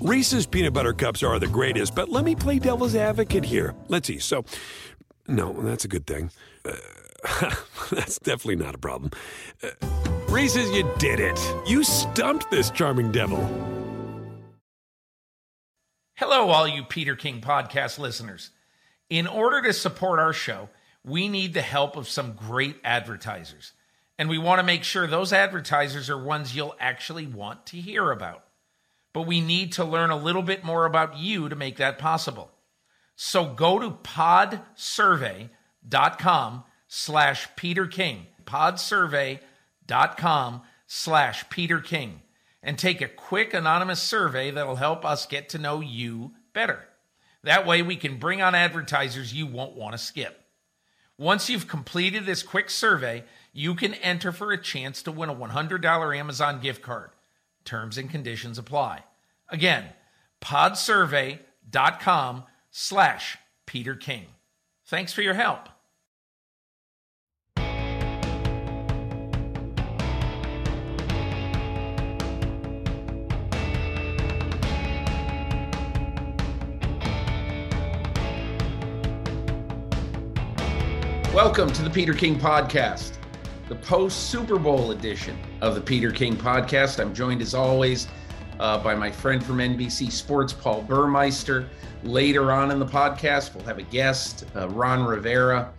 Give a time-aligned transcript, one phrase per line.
[0.00, 3.74] Reese's peanut butter cups are the greatest, but let me play devil's advocate here.
[3.88, 4.20] Let's see.
[4.20, 4.44] So,
[5.26, 6.30] no, that's a good thing.
[6.64, 6.76] Uh,
[7.90, 9.10] that's definitely not a problem.
[9.60, 9.70] Uh,
[10.28, 11.36] Reese's, you did it.
[11.66, 13.38] You stumped this charming devil.
[16.14, 18.50] Hello, all you Peter King podcast listeners.
[19.10, 20.68] In order to support our show,
[21.04, 23.72] we need the help of some great advertisers.
[24.16, 28.12] And we want to make sure those advertisers are ones you'll actually want to hear
[28.12, 28.44] about.
[29.12, 32.50] But we need to learn a little bit more about you to make that possible.
[33.16, 42.22] So go to podsurvey.com slash Peter King, podsurvey.com slash Peter King,
[42.62, 46.84] and take a quick anonymous survey that'll help us get to know you better.
[47.42, 50.44] That way we can bring on advertisers you won't want to skip.
[51.18, 55.34] Once you've completed this quick survey, you can enter for a chance to win a
[55.34, 57.10] $100 Amazon gift card.
[57.68, 59.04] Terms and conditions apply.
[59.50, 59.84] Again,
[60.40, 64.24] podsurvey.com slash Peter King.
[64.86, 65.68] Thanks for your help.
[81.34, 83.17] Welcome to the Peter King Podcast,
[83.68, 86.98] the post Super Bowl edition of the Peter King Podcast.
[86.98, 88.08] I'm joined as always
[88.58, 91.68] uh, by my friend from NBC Sports, Paul Burmeister.
[92.02, 95.70] Later on in the podcast, we'll have a guest, uh, Ron Rivera,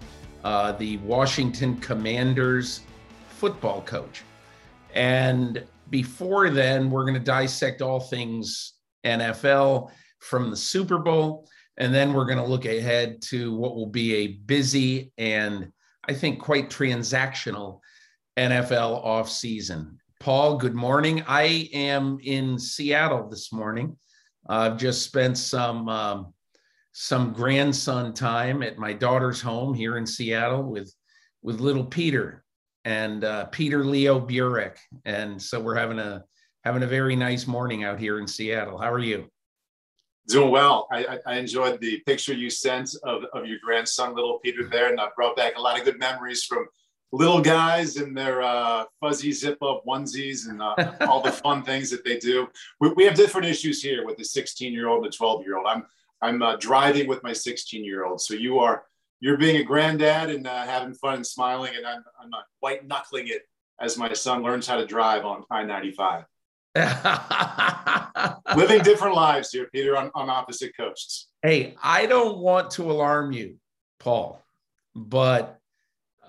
[0.44, 2.82] uh, the Washington Commanders
[3.30, 4.22] football coach.
[4.94, 11.48] And before then, we're going to dissect all things NFL from the Super Bowl.
[11.78, 15.72] And then we're going to look ahead to what will be a busy and
[16.10, 17.82] I think quite transactional
[18.36, 19.98] NFL offseason.
[20.20, 21.24] Paul, good morning.
[21.28, 23.96] I am in Seattle this morning.
[24.50, 26.34] I've just spent some um,
[26.94, 30.92] some grandson time at my daughter's home here in Seattle with
[31.44, 32.44] with little Peter
[32.86, 36.24] and uh, Peter Leo Burek, and so we're having a
[36.64, 38.80] having a very nice morning out here in Seattle.
[38.80, 39.30] How are you?
[40.30, 40.88] Doing well.
[40.92, 45.00] I, I enjoyed the picture you sent of, of your grandson, little Peter, there, and
[45.00, 46.68] I brought back a lot of good memories from
[47.12, 51.90] little guys in their uh, fuzzy zip up onesies and uh, all the fun things
[51.90, 52.48] that they do.
[52.80, 55.58] We, we, have different issues here with the 16 year old and the 12 year
[55.58, 55.66] old.
[55.68, 55.86] I'm
[56.22, 58.22] I'm uh, driving with my 16 year old.
[58.22, 58.84] So you are
[59.20, 62.30] you're being a granddad and uh, having fun and smiling, and I'm I'm
[62.60, 63.48] white knuckling it
[63.82, 66.26] as my son learns how to drive on I-95.
[68.56, 71.30] Living different lives here, Peter, on, on opposite coasts.
[71.42, 73.56] Hey, I don't want to alarm you,
[74.00, 74.44] Paul,
[74.96, 75.60] but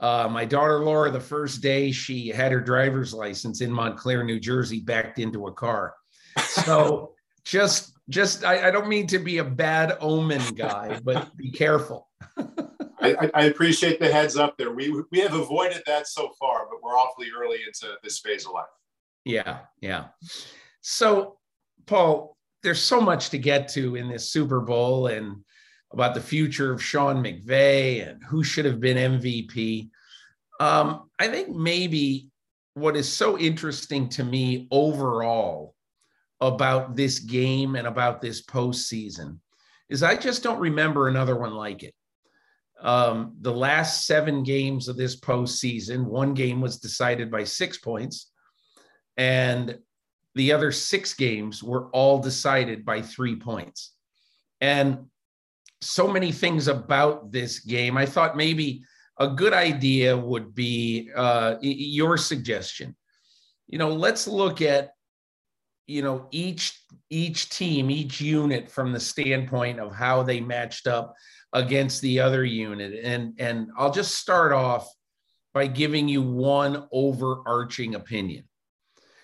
[0.00, 4.40] uh, my daughter Laura, the first day she had her driver's license in Montclair, New
[4.40, 5.94] Jersey, backed into a car.
[6.38, 7.12] So
[7.44, 12.08] just, just I, I, don't mean to be a bad omen guy, but be careful.
[13.02, 14.72] I, I, appreciate the heads up there.
[14.72, 18.52] We we have avoided that so far, but we're awfully early into this phase of
[18.52, 18.66] life.
[19.24, 20.06] Yeah, yeah.
[20.80, 21.38] So,
[21.86, 25.42] Paul, there's so much to get to in this Super Bowl, and
[25.92, 29.90] about the future of Sean McVay and who should have been MVP.
[30.60, 32.28] Um, I think maybe
[32.74, 35.74] what is so interesting to me overall
[36.40, 39.38] about this game and about this postseason
[39.88, 41.94] is I just don't remember another one like it.
[42.80, 48.30] Um, the last seven games of this postseason, one game was decided by six points,
[49.20, 49.78] and
[50.34, 53.92] the other six games were all decided by three points.
[54.62, 55.10] And
[55.82, 57.98] so many things about this game.
[57.98, 58.82] I thought maybe
[59.18, 62.96] a good idea would be uh, your suggestion.
[63.68, 64.92] You know, let's look at
[65.86, 71.14] you know each each team, each unit from the standpoint of how they matched up
[71.52, 74.88] against the other unit, and and I'll just start off
[75.52, 78.44] by giving you one overarching opinion.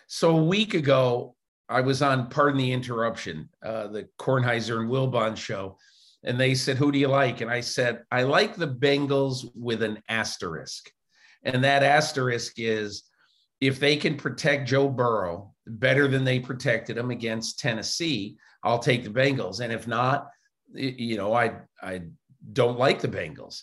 [0.06, 1.34] So a week ago,
[1.69, 5.78] I was on Pardon the Interruption, uh, the Kornheiser and Wilbon show
[6.27, 7.41] and they said, Who do you like?
[7.41, 10.91] And I said, I like the Bengals with an asterisk.
[11.45, 13.04] And that asterisk is
[13.60, 19.04] if they can protect Joe Burrow better than they protected him against Tennessee, I'll take
[19.04, 19.60] the Bengals.
[19.60, 20.28] And if not,
[20.75, 22.03] you know, I I
[22.53, 23.63] don't like the Bengals.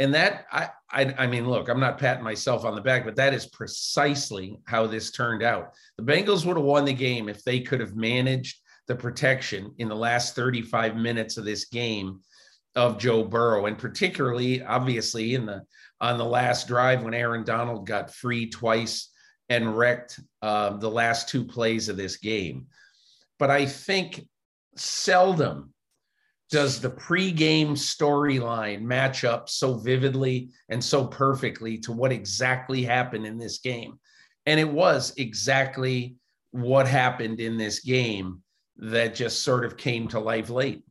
[0.00, 3.16] And that I, I I mean, look, I'm not patting myself on the back, but
[3.16, 5.74] that is precisely how this turned out.
[5.98, 8.58] The Bengals would have won the game if they could have managed
[8.88, 12.20] the protection in the last 35 minutes of this game
[12.74, 15.62] of Joe Burrow, and particularly, obviously, in the
[16.00, 19.10] on the last drive when Aaron Donald got free twice
[19.50, 22.68] and wrecked uh, the last two plays of this game.
[23.38, 24.26] But I think
[24.76, 25.74] seldom
[26.50, 33.24] does the pregame storyline match up so vividly and so perfectly to what exactly happened
[33.24, 33.98] in this game.
[34.46, 36.16] And it was exactly
[36.50, 38.42] what happened in this game
[38.78, 40.82] that just sort of came to life late.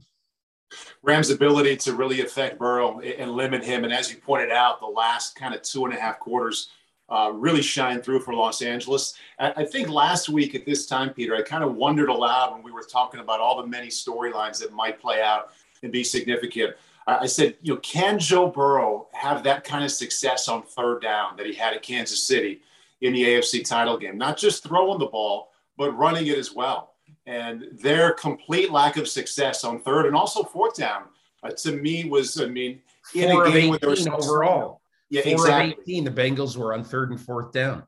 [1.02, 3.84] Rams' ability to really affect Burrow and limit him.
[3.84, 6.70] And as you pointed out, the last kind of two and a half quarters
[7.10, 9.16] uh, really shine through for Los Angeles.
[9.40, 12.72] I think last week at this time, Peter, I kind of wondered aloud when we
[12.72, 15.52] were talking about all the many storylines that might play out
[15.82, 16.76] and be significant.
[17.08, 21.38] I said, you know, can Joe Burrow have that kind of success on third down
[21.38, 22.62] that he had at Kansas City
[23.02, 24.18] in the AFC title game?
[24.18, 26.94] Not just throwing the ball, but running it as well.
[27.26, 31.04] And their complete lack of success on third and also fourth down,
[31.42, 32.82] uh, to me, was, I mean,
[33.16, 34.79] in Four a game where there was overall.
[35.10, 35.74] Yeah, Four exactly.
[35.74, 37.84] Of 18, the Bengals were on third and fourth down.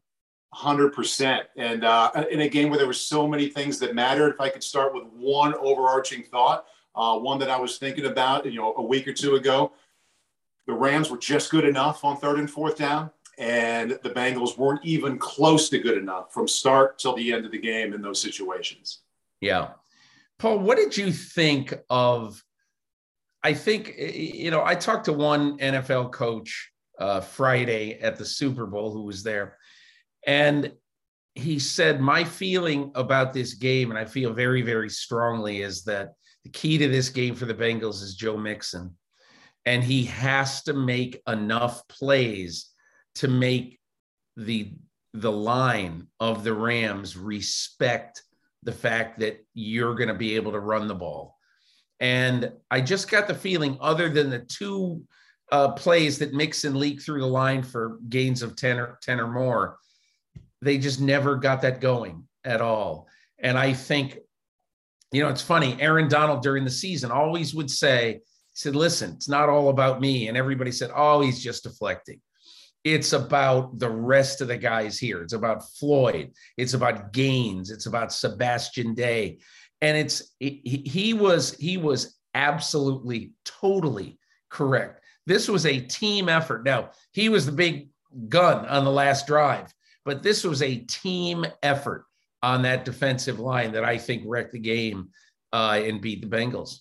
[0.54, 4.34] Hundred percent, and uh, in a game where there were so many things that mattered.
[4.34, 8.46] If I could start with one overarching thought, uh, one that I was thinking about,
[8.46, 9.72] you know, a week or two ago,
[10.68, 14.84] the Rams were just good enough on third and fourth down, and the Bengals weren't
[14.84, 18.22] even close to good enough from start till the end of the game in those
[18.22, 19.04] situations.
[19.40, 19.70] Yeah,
[20.38, 22.44] Paul, what did you think of?
[23.42, 26.71] I think you know I talked to one NFL coach
[27.02, 29.58] uh, Friday at the Super Bowl who was there.
[30.28, 30.72] And
[31.34, 36.14] he said, My feeling about this game, and I feel very, very strongly, is that
[36.44, 38.96] the key to this game for the Bengals is Joe Mixon.
[39.66, 42.70] And he has to make enough plays
[43.16, 43.80] to make
[44.38, 44.74] the
[45.14, 48.24] the line of the Rams respect
[48.64, 51.36] the fact that you're going to be able to run the ball.
[52.00, 55.04] And I just got the feeling, other than the two
[55.52, 59.28] uh, plays that Mixon leak through the line for gains of 10 or 10 or
[59.28, 59.78] more,
[60.62, 63.08] they just never got that going at all.
[63.40, 64.18] And I think,
[65.12, 65.76] you know, it's funny.
[65.82, 68.22] Aaron Donald during the season always would say, he
[68.54, 70.28] said, listen, it's not all about me.
[70.28, 72.22] And everybody said, oh, he's just deflecting.
[72.84, 75.22] It's about the rest of the guys here.
[75.22, 76.32] It's about Floyd.
[76.58, 77.70] It's about Gaines.
[77.70, 79.40] It's about Sebastian Day.
[79.82, 84.18] And it's he, he was he was absolutely totally
[84.50, 86.64] correct this was a team effort.
[86.64, 87.90] Now, he was the big
[88.28, 89.74] gun on the last drive,
[90.06, 92.06] but this was a team effort
[92.44, 95.10] on that defensive line that I think wrecked the game
[95.54, 96.80] uh, and beat the Bengals.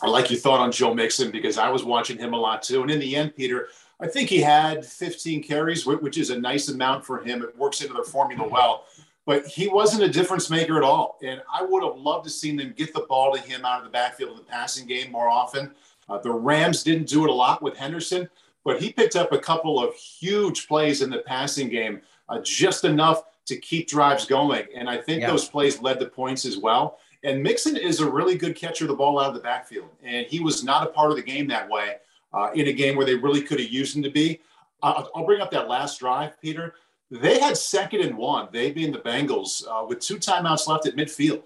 [0.00, 2.82] I like your thought on Joe Mixon because I was watching him a lot too.
[2.82, 3.68] And in the end, Peter,
[4.00, 7.42] I think he had 15 carries, which is a nice amount for him.
[7.42, 8.84] It works into their formula well.
[9.24, 11.18] But he wasn't a difference maker at all.
[11.22, 13.84] And I would have loved to seen them get the ball to him out of
[13.84, 15.72] the backfield in the passing game more often.
[16.12, 18.28] Uh, the Rams didn't do it a lot with Henderson,
[18.64, 22.84] but he picked up a couple of huge plays in the passing game, uh, just
[22.84, 24.66] enough to keep drives going.
[24.76, 25.30] And I think yeah.
[25.30, 26.98] those plays led to points as well.
[27.24, 29.88] And Mixon is a really good catcher of the ball out of the backfield.
[30.02, 31.96] And he was not a part of the game that way
[32.34, 34.40] uh, in a game where they really could have used him to be.
[34.82, 36.74] Uh, I'll bring up that last drive, Peter.
[37.10, 40.96] They had second and one, they being the Bengals, uh, with two timeouts left at
[40.96, 41.42] midfield.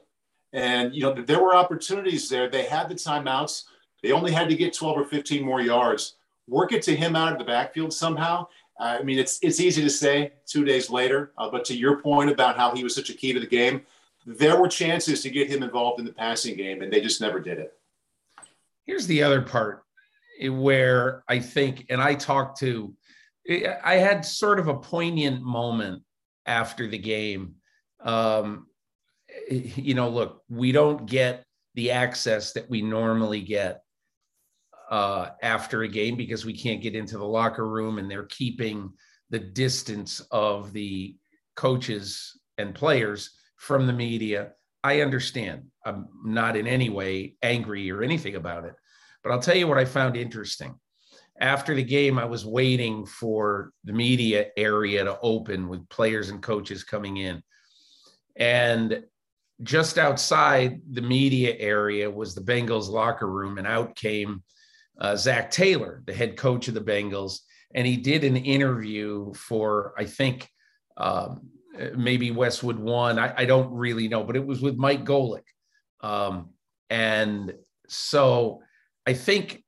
[0.52, 2.48] And, you know, there were opportunities there.
[2.48, 3.64] They had the timeouts.
[4.06, 6.14] They only had to get 12 or 15 more yards.
[6.46, 8.46] Work it to him out of the backfield somehow.
[8.78, 12.30] I mean, it's it's easy to say two days later, uh, but to your point
[12.30, 13.82] about how he was such a key to the game,
[14.24, 17.40] there were chances to get him involved in the passing game, and they just never
[17.40, 17.72] did it.
[18.84, 19.82] Here's the other part
[20.48, 22.94] where I think, and I talked to,
[23.82, 26.02] I had sort of a poignant moment
[26.44, 27.56] after the game.
[28.04, 28.68] Um,
[29.50, 31.42] you know, look, we don't get
[31.74, 33.82] the access that we normally get
[34.90, 38.90] uh, after a game because we can't get into the locker room and they're keeping
[39.30, 41.16] the distance of the
[41.56, 44.52] coaches and players from the media.
[44.84, 45.64] I understand.
[45.84, 48.74] I'm not in any way angry or anything about it.
[49.22, 50.78] But I'll tell you what I found interesting.
[51.40, 56.40] After the game, I was waiting for the media area to open with players and
[56.40, 57.42] coaches coming in.
[58.36, 59.02] And
[59.62, 64.42] just outside the media area was the Bengals locker room, and out came
[65.00, 67.40] uh, Zac Taylor, the head coach of the Bengals,
[67.74, 70.48] and he did an interview for I think
[70.96, 71.48] um,
[71.96, 73.18] maybe Westwood One.
[73.18, 75.44] I, I, don't really know, but it was with Mike Golic,
[76.00, 76.50] um,
[76.88, 77.52] and
[77.88, 78.62] so
[79.06, 79.62] I think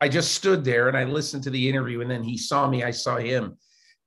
[0.00, 2.82] I just stood there and I listened to the interview, and then he saw me,
[2.82, 3.58] I saw him,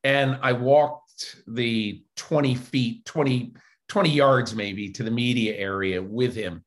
[0.04, 3.54] and I walked the twenty feet, twenty
[3.90, 6.64] 20 yards maybe to the media area with him.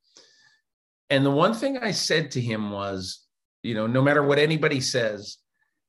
[1.11, 3.25] And the one thing I said to him was,
[3.67, 5.39] you know, no matter what anybody says,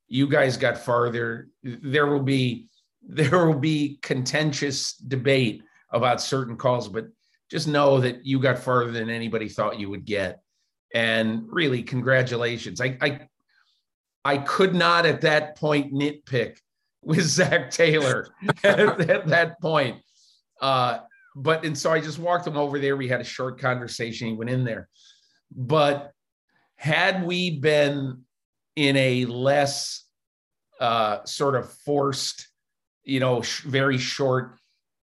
[0.07, 1.49] you guys got farther.
[1.63, 2.67] There will be
[3.09, 7.05] there will be contentious debate about certain calls, but
[7.49, 10.41] just know that you got farther than anybody thought you would get.
[10.93, 12.81] And really, congratulations.
[12.81, 13.27] I I,
[14.25, 16.57] I could not at that point nitpick
[17.01, 18.27] with Zac Taylor
[18.63, 20.01] at, at, that point.
[20.61, 20.99] Uh,
[21.35, 22.97] but and so I just walked him over there.
[22.97, 24.27] We had a short conversation.
[24.29, 24.89] He went in there.
[25.55, 26.11] But
[26.77, 28.23] had we been
[28.75, 30.05] in a less
[30.79, 32.47] uh, sort of forced,
[33.03, 34.57] you know, sh- very short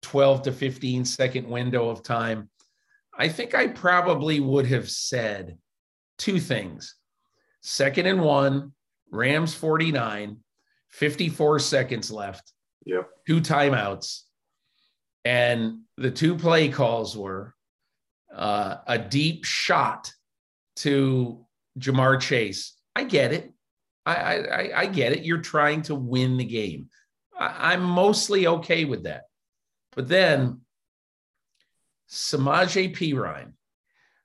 [0.04, 2.50] 12 to 15 second window of time,
[3.18, 5.58] I think I probably would have said
[6.18, 6.96] two things.
[7.62, 8.74] Second and one,
[9.12, 10.38] Rams 49,
[10.90, 12.52] 54 seconds left.
[12.86, 13.10] Yep.
[13.28, 14.22] Two timeouts.
[15.26, 17.56] And the two play calls were
[18.34, 20.12] uh, a deep shot
[20.78, 21.43] to
[21.80, 22.74] Ja'Marr Chase.
[22.96, 23.52] I get it.
[24.06, 25.24] I, I, I get it.
[25.24, 26.90] You're trying to win the game.
[27.38, 29.24] I, I'm mostly okay with that.
[29.96, 30.62] But then
[32.10, 33.54] Samaje Perine,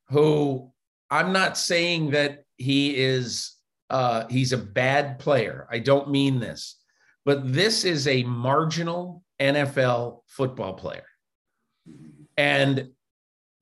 [0.08, 0.72] who
[1.10, 3.54] I'm not saying that he is
[3.90, 5.66] uh, he's a bad player.
[5.70, 6.76] I don't mean this,
[7.24, 11.06] but this is a marginal NFL football player.
[12.36, 12.90] And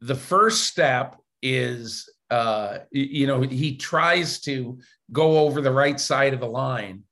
[0.01, 4.79] the first step is, uh, you know, he tries to
[5.13, 7.03] go over the right side of the line.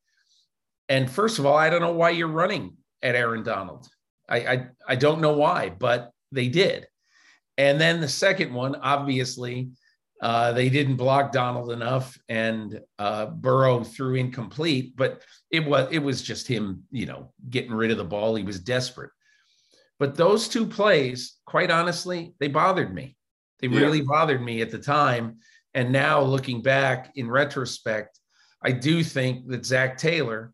[0.88, 3.87] And first of all, I don't know why you're running at Aaron Donald.
[4.28, 6.87] I, I, I don't know why, but they did.
[7.56, 9.71] And then the second one, obviously,
[10.21, 14.97] uh, they didn't block Donald enough, and uh, Burrow threw incomplete.
[14.97, 18.35] But it was it was just him, you know, getting rid of the ball.
[18.35, 19.11] He was desperate.
[19.99, 23.16] But those two plays, quite honestly, they bothered me.
[23.64, 23.80] They yeah.
[23.80, 25.38] really bothered me at the time.
[25.73, 28.21] And now looking back in retrospect,
[28.62, 30.52] I do think that Zac Taylor,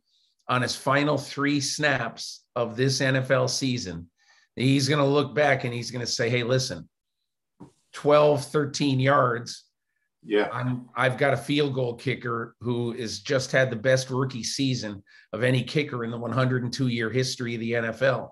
[0.49, 4.09] on his final three snaps of this NFL season,
[4.55, 6.89] he's going to look back and he's going to say, hey, listen,
[7.95, 9.65] 12, 13 yards.
[10.25, 10.49] Yeah.
[10.53, 15.03] I'm, I've got a field goal kicker who has just had the best rookie season
[15.33, 18.29] of any kicker in the 102 year history of the NFL.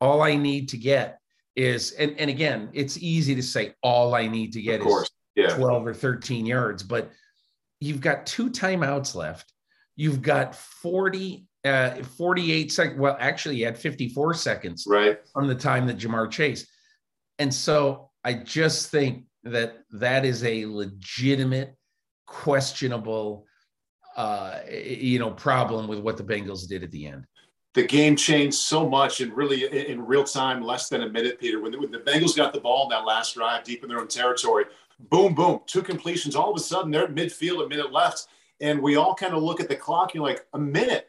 [0.00, 1.18] All I need to get
[1.56, 5.54] is, and, and again, it's easy to say all I need to get is yeah.
[5.54, 7.10] 12 or 13 yards, but
[7.80, 9.52] you've got two timeouts left.
[9.96, 12.98] You've got 40, uh, 48 seconds.
[12.98, 16.66] Well, actually, you had 54 seconds right from the time that Ja'Marr Chase.
[17.38, 21.74] And so I just think that that is a legitimate,
[22.26, 23.46] questionable,
[24.16, 27.26] uh, you know, problem with what the Bengals did at the end.
[27.74, 31.60] The game changed so much, and really in real time, less than a minute, Peter.
[31.60, 33.98] When the, when the Bengals got the ball in that last drive, deep in their
[33.98, 34.64] own territory,
[35.10, 36.36] boom, boom, two completions.
[36.36, 38.26] All of a sudden, they're at midfield, a minute left,
[38.60, 40.10] and we all kind of look at the clock.
[40.10, 41.08] And you're like, a minute.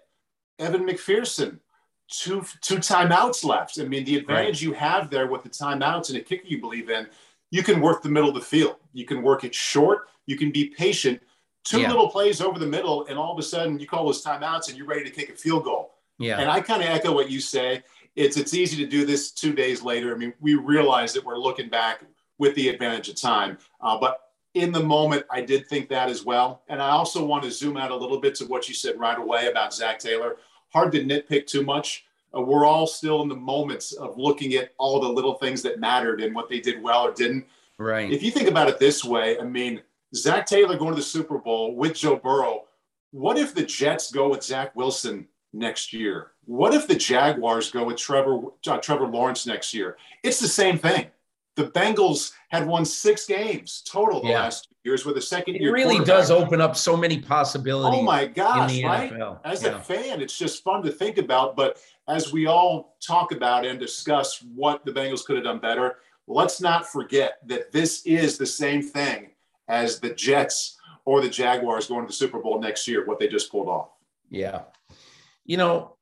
[0.60, 1.60] Evan McPherson,
[2.08, 3.80] two two timeouts left.
[3.80, 4.62] I mean, the advantage right.
[4.62, 7.08] you have there with the timeouts and a kicker you believe in,
[7.52, 8.78] you can work the middle of the field.
[8.94, 10.08] You can work it short.
[10.26, 11.22] You can be patient.
[11.64, 11.90] Two yeah.
[11.90, 14.78] little plays over the middle, and all of a sudden you call those timeouts and
[14.78, 15.93] you're ready to kick a field goal.
[16.20, 16.40] Yeah.
[16.40, 17.84] And I kind of echo what you say.
[18.16, 20.14] It's it's easy to do this two days later.
[20.14, 22.04] I mean, we realize that we're looking back
[22.38, 24.20] with the advantage of time, uh, but
[24.54, 26.62] in the moment, I did think that as well.
[26.68, 29.18] And I also want to zoom out a little bit to what you said right
[29.18, 30.38] away about Zac Taylor
[30.74, 32.06] hard to nitpick too much.
[32.36, 35.80] Uh, we're all still in the moments of looking at all the little things that
[35.80, 37.46] mattered and what they did well or didn't.
[37.78, 38.12] Right.
[38.12, 39.82] If you think about it this way, I mean,
[40.16, 42.66] Zac Taylor going to the Super Bowl with Joe Burrow.
[43.12, 46.32] What if the Jets go with Zach Wilson next year?
[46.46, 49.98] What if the Jaguars go with Trevor uh, Trevor Lawrence next year?
[50.24, 51.08] It's the same thing.
[51.56, 54.40] The Bengals had won six games total the yeah.
[54.40, 55.70] last two years with a second year.
[55.70, 58.00] It really does open up so many possibilities.
[58.00, 59.14] Oh my gosh, right?
[59.14, 59.40] NFL.
[59.46, 59.78] As yeah.
[59.78, 61.56] a fan, it's just fun to think about.
[61.56, 65.98] But as we all talk about and discuss what the Bengals could have done better,
[66.28, 69.30] let's not forget that this is the same thing
[69.68, 73.28] as the Jets or the Jaguars going to the Super Bowl next year, what they
[73.28, 73.90] just pulled off.
[74.30, 74.62] Yeah.
[75.46, 75.98] You know,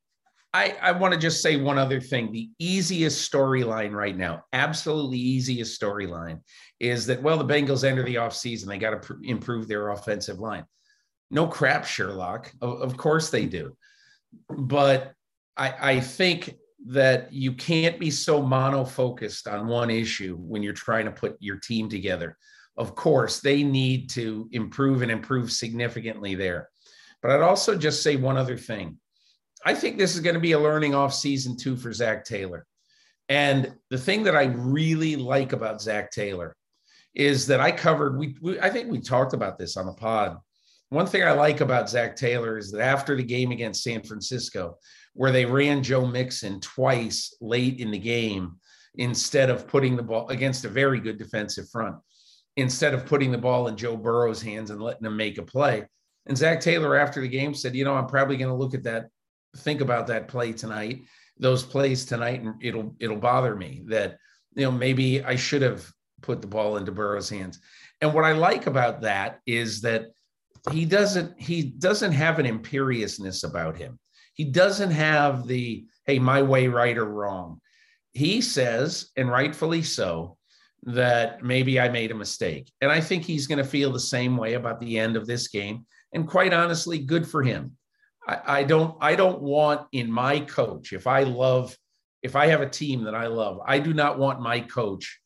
[0.54, 2.32] I, I want to just say one other thing.
[2.32, 6.42] The easiest storyline right now, absolutely easiest storyline,
[6.80, 8.66] is that, well, the Bengals enter the offseason.
[8.66, 10.66] They got to pr- improve their offensive line.
[11.30, 12.52] No crap, Sherlock.
[12.62, 13.78] Of, of course they do.
[14.50, 15.14] But
[15.56, 16.56] I, I think
[16.88, 21.38] that you can't be so mono focused on one issue when you're trying to put
[21.40, 22.38] your team together.
[22.76, 26.70] Of course, they need to improve and improve significantly there.
[27.22, 28.98] But I'd also just say one other thing
[29.66, 32.66] I think this is going to be a learning off season two for Zac Taylor.
[33.30, 36.56] And the thing that I really like about Zac Taylor
[37.14, 40.38] is that I covered, we, we, I think we talked about this on the pod.
[40.90, 44.78] One thing I like about Zac Taylor is that after the game against San Francisco,
[45.14, 48.58] where they ran Joe Mixon twice late in the game,
[48.96, 51.96] instead of putting the ball against a very good defensive front,
[52.58, 55.86] instead of putting the ball in Joe Burrow's hands and letting him make a play.
[56.26, 58.84] And Zac Taylor, after the game, said, You know, I'm probably going to look at
[58.84, 59.08] that,
[59.58, 61.04] think about that play tonight,
[61.38, 64.18] those plays tonight, and it'll it'll bother me that
[64.56, 65.90] you know maybe I should have
[66.22, 67.60] put the ball into Burrow's hands.
[68.02, 70.08] And what I like about that is that
[70.72, 74.00] he doesn't he doesn't have an imperiousness about him.
[74.34, 77.60] He doesn't have the hey my way right or wrong.
[78.14, 80.38] He says and rightfully so
[80.84, 82.72] that maybe I made a mistake.
[82.82, 85.48] And I think he's going to feel the same way about the end of this
[85.48, 85.86] game.
[86.14, 87.78] And quite honestly, good for him.
[88.28, 91.76] I, don't I don't want in my coach, if I love,
[92.22, 95.20] if I have a team that I love, I do not want my coach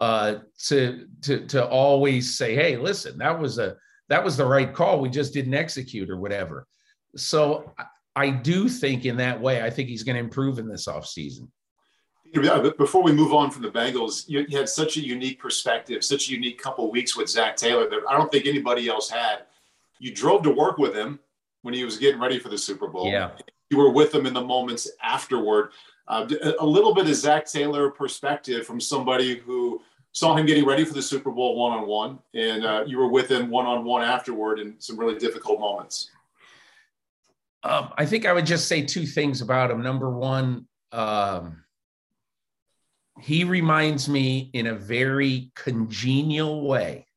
[0.00, 0.36] uh,
[0.66, 3.76] to to to always say, "Hey, listen, that was a
[4.08, 5.00] that was the right call.
[5.00, 6.66] We just didn't execute or whatever."
[7.16, 7.74] So
[8.14, 11.48] I do think in that way, I think he's going to improve in this offseason.
[12.34, 15.38] Yeah, but before we move on from the Bengals, you, you, had such a unique
[15.38, 19.08] perspective, such a unique couple weeks with Zac Taylor that I don't think anybody else
[19.08, 19.44] had.
[19.98, 21.20] You drove to work with him
[21.66, 23.10] when he was getting ready for the Super Bowl.
[23.10, 23.32] Yeah.
[23.70, 25.72] You were with him in the moments afterward.
[26.06, 26.28] Uh,
[26.60, 29.82] a little bit of Zac Taylor perspective from somebody who
[30.12, 33.10] saw him getting ready for the Super Bowl one on one, and uh, you were
[33.10, 36.12] with him one on one afterward in some really difficult moments.
[37.64, 39.82] Um, I think I would just say two things about him.
[39.82, 41.64] Number one, um,
[43.20, 47.08] he reminds me in a very congenial way,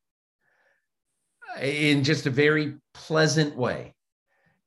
[1.62, 3.94] in just a very pleasant way.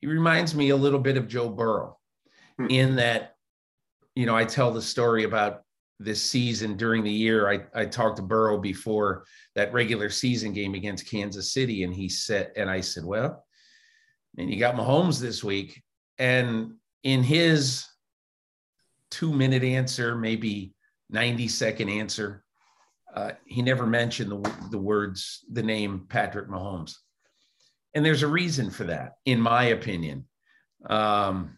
[0.03, 1.98] He reminds me a little bit of Joe Burrow
[2.57, 2.67] hmm.
[2.69, 3.38] in that,
[4.15, 5.62] you know, I tell the story about
[5.98, 7.50] this season during the year.
[7.50, 9.24] I, I talked to Burrow before
[9.55, 13.45] that regular season game against Kansas City, and he said, and I said, well,
[14.38, 15.81] and you got Mahomes this week.
[16.17, 17.86] And in his
[19.10, 20.74] two minute answer, maybe
[21.12, 22.43] 90 second answer,
[23.15, 26.93] uh, he never mentioned the, the words, the name Patrick Mahomes.
[27.93, 30.25] And there's a reason for that, in my opinion.
[30.89, 31.57] Um,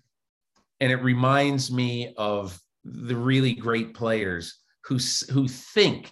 [0.80, 5.00] and it reminds me of the really great players who,
[5.32, 6.12] who think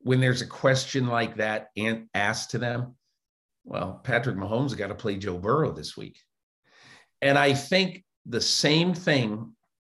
[0.00, 2.96] when there's a question like that and asked to them,
[3.64, 6.18] well, Patrick Mahomes got to play Joe Burrow this week.
[7.20, 9.52] And I think the same thing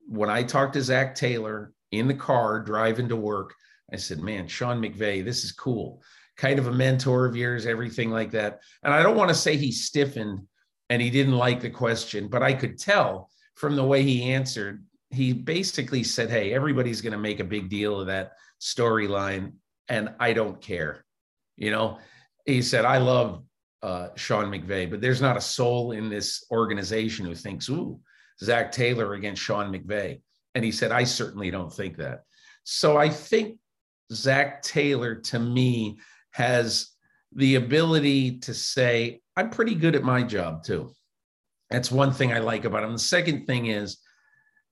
[0.08, 3.54] when I talked to Zac Taylor in the car driving to work,
[3.92, 6.02] I said, man, Sean McVay, this is cool
[6.38, 8.62] kind of a mentor of yours, everything like that.
[8.84, 10.40] And I don't want to say he stiffened
[10.90, 14.84] and he didn't like the question, but I could tell from the way he answered,
[15.10, 19.54] he basically said, Hey, everybody's going to make a big deal of that storyline,
[19.88, 21.06] and I don't care.
[21.56, 22.00] You know,
[22.46, 23.44] he said, I love
[23.84, 28.00] uh, Sean McVay, but there's not a soul in this organization who thinks, Ooh,
[28.42, 30.22] Zac Taylor against Sean McVay.
[30.56, 32.24] And he said, I certainly don't think that.
[32.64, 33.58] So I think
[34.12, 35.98] Zac Taylor, to me,
[36.34, 36.90] has
[37.36, 40.92] the ability to say, I'm pretty good at my job too.
[41.70, 42.92] That's one thing I like about him.
[42.92, 43.98] The second thing is,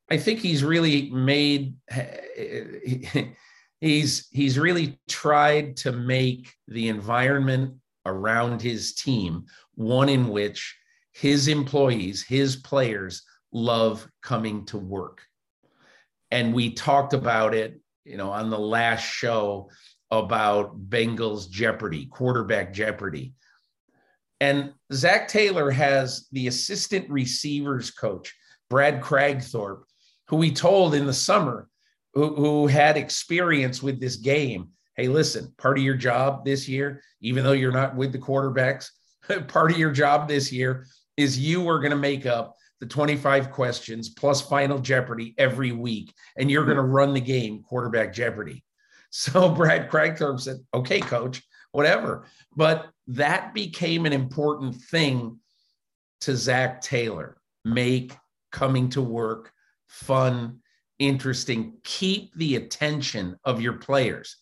[0.10, 1.76] I think he's really made,
[3.82, 9.46] he's, he's really tried to make the environment around his team
[9.76, 10.78] one in which
[11.14, 15.22] his employees, his players love coming to work.
[16.30, 19.70] And we talked about it, you know, on the last show
[20.12, 23.34] about Bengals jeopardy, quarterback jeopardy.
[24.40, 28.36] And Zac Taylor has the assistant receivers coach,
[28.70, 29.84] Brad Kragthorpe,
[30.28, 31.70] who he told in the summer,
[32.14, 34.70] who, who had experience with this game.
[34.96, 38.90] Hey, listen, part of your job this year, even though you're not with the quarterbacks,
[39.48, 43.52] part of your job this year is you are going to make up the 25
[43.52, 46.92] questions plus final jeopardy every week and you're going to mm-hmm.
[46.92, 48.64] run the game quarterback jeopardy
[49.14, 51.44] so Brad Kragthorpe said, okay, coach,
[51.74, 52.26] whatever.
[52.56, 55.38] But that became an important thing
[56.22, 57.38] to Zac Taylor.
[57.66, 58.16] Make
[58.52, 59.52] coming to work
[59.88, 60.60] fun,
[60.98, 64.38] interesting, keep the attention of your players.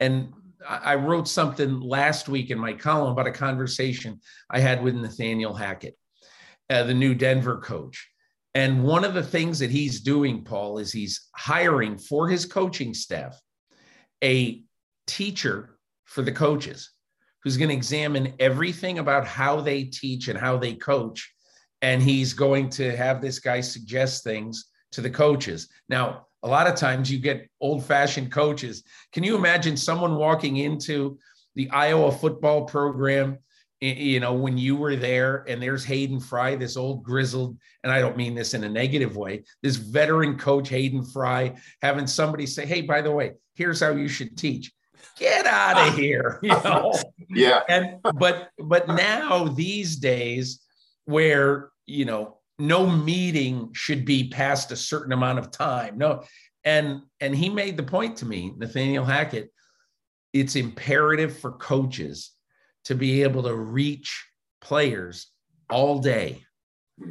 [0.00, 0.32] And
[0.68, 5.54] I wrote something last week in my column about a conversation I had with Nathaniel
[5.54, 5.96] Hackett,
[6.68, 8.06] uh, the new Denver coach.
[8.54, 12.92] And one of the things that he's doing, Paul, is he's hiring for his coaching
[12.92, 13.40] staff
[14.22, 14.62] a
[15.06, 16.90] teacher for the coaches
[17.42, 21.32] who's going to examine everything about how they teach and how they coach.
[21.82, 25.68] And he's going to have this guy suggest things to the coaches.
[25.88, 28.82] Now, a lot of times you get old fashioned coaches.
[29.12, 31.18] Can you imagine someone walking into
[31.54, 33.38] the Iowa football program
[33.80, 38.00] you know, when you were there and there's Hayden Fry, this old grizzled, and I
[38.00, 42.66] don't mean this in a negative way, this veteran coach, Hayden Fry, having somebody say,
[42.66, 44.72] Hey, by the way, here's how you should teach.
[45.18, 45.96] Get out of ah.
[45.96, 46.40] here.
[46.42, 46.92] You know?
[47.30, 47.60] yeah.
[47.68, 50.60] And but but now these days
[51.04, 55.96] where you know no meeting should be past a certain amount of time.
[55.96, 56.24] No,
[56.64, 59.52] and and he made the point to me, Nathaniel Hackett,
[60.32, 62.32] it's imperative for coaches
[62.84, 64.26] to be able to reach
[64.60, 65.28] players
[65.70, 66.42] all day.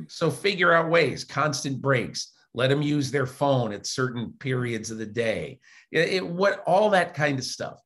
[0.08, 4.97] So figure out ways, constant breaks, let them use their phone at certain periods of
[4.97, 5.60] the day.
[5.91, 7.79] It, it, what all that kind of stuff.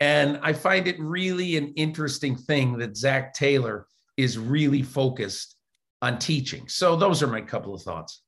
[0.00, 5.56] And I find it really an interesting thing that Zac Taylor is really focused
[6.02, 6.68] on teaching.
[6.68, 8.22] So those are my couple of thoughts.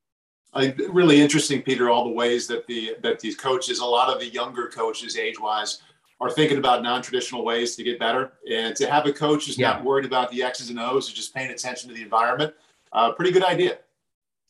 [0.54, 4.20] I, really interesting, Peter, all the ways that the that these coaches, a lot of
[4.20, 5.82] the younger coaches, age wise,
[6.20, 8.32] are thinking about non-traditional ways to get better.
[8.50, 9.72] And to have a coach who's yeah.
[9.72, 12.54] not worried about the x's and o's who's just paying attention to the environment
[12.92, 13.78] uh, pretty good idea.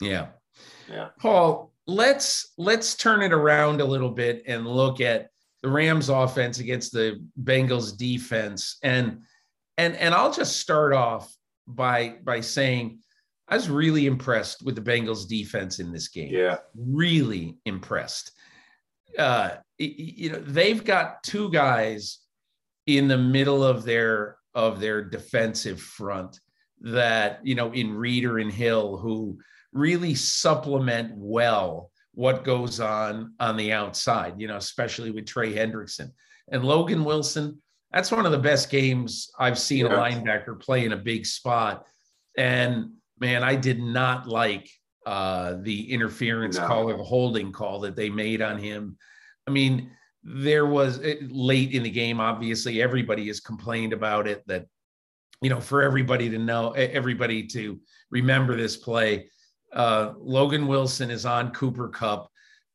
[0.00, 0.28] Yeah.
[0.90, 1.08] Yeah.
[1.18, 5.30] Paul let's let's turn it around a little bit and look at
[5.62, 8.78] the rams offense against the bengals defense.
[8.82, 9.22] And
[9.78, 11.34] and and i'll just start off
[11.66, 13.00] by by saying
[13.48, 16.32] i was really impressed with the bengals defense in this game.
[16.32, 16.58] Yeah.
[16.76, 18.32] Really impressed
[19.18, 22.18] uh you know they've got two guys
[22.86, 26.40] in the middle of their of their defensive front
[26.80, 29.38] that you know in Reader and Hill who
[29.72, 36.10] really supplement well what goes on on the outside you know especially with Trey Hendrickson
[36.50, 37.60] and Logan Wilson
[37.92, 39.92] that's one of the best games I've seen yeah.
[39.92, 41.84] a linebacker play in a big spot
[42.36, 44.70] and man I did not like
[45.06, 46.66] uh, the interference no.
[46.66, 48.98] call or the holding call that they made on him
[49.46, 49.90] I mean,
[50.22, 54.66] there was eh, late in the game, obviously, everybody has complained about it that,
[55.40, 59.30] you know, for everybody to know, everybody to remember this play.
[59.72, 62.30] Uh, Logan Wilson is on Cooper Kupp.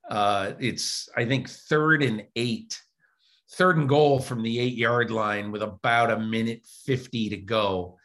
[0.09, 2.79] Uh, it's, I think, third and eight,
[3.53, 7.97] third and goal from the eight yard line with about a minute 50 to go.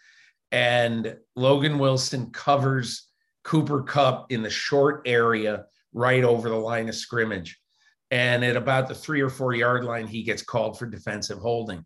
[0.53, 3.06] And Logan Wilson covers
[3.47, 7.59] Cooper Kupp in the short area right over the line of scrimmage
[8.11, 11.85] and at about the three or four yard line, he gets called for defensive holding.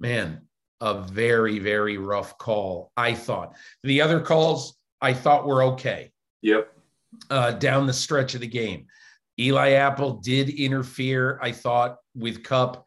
[0.00, 0.42] Man,
[0.80, 3.54] a very, very rough call, I thought.
[3.82, 6.12] The other calls I thought were okay.
[6.42, 6.72] Yep.
[7.30, 8.86] Uh, down the stretch of the game.
[9.38, 12.84] Eli Apple did interfere, I thought, with Kupp,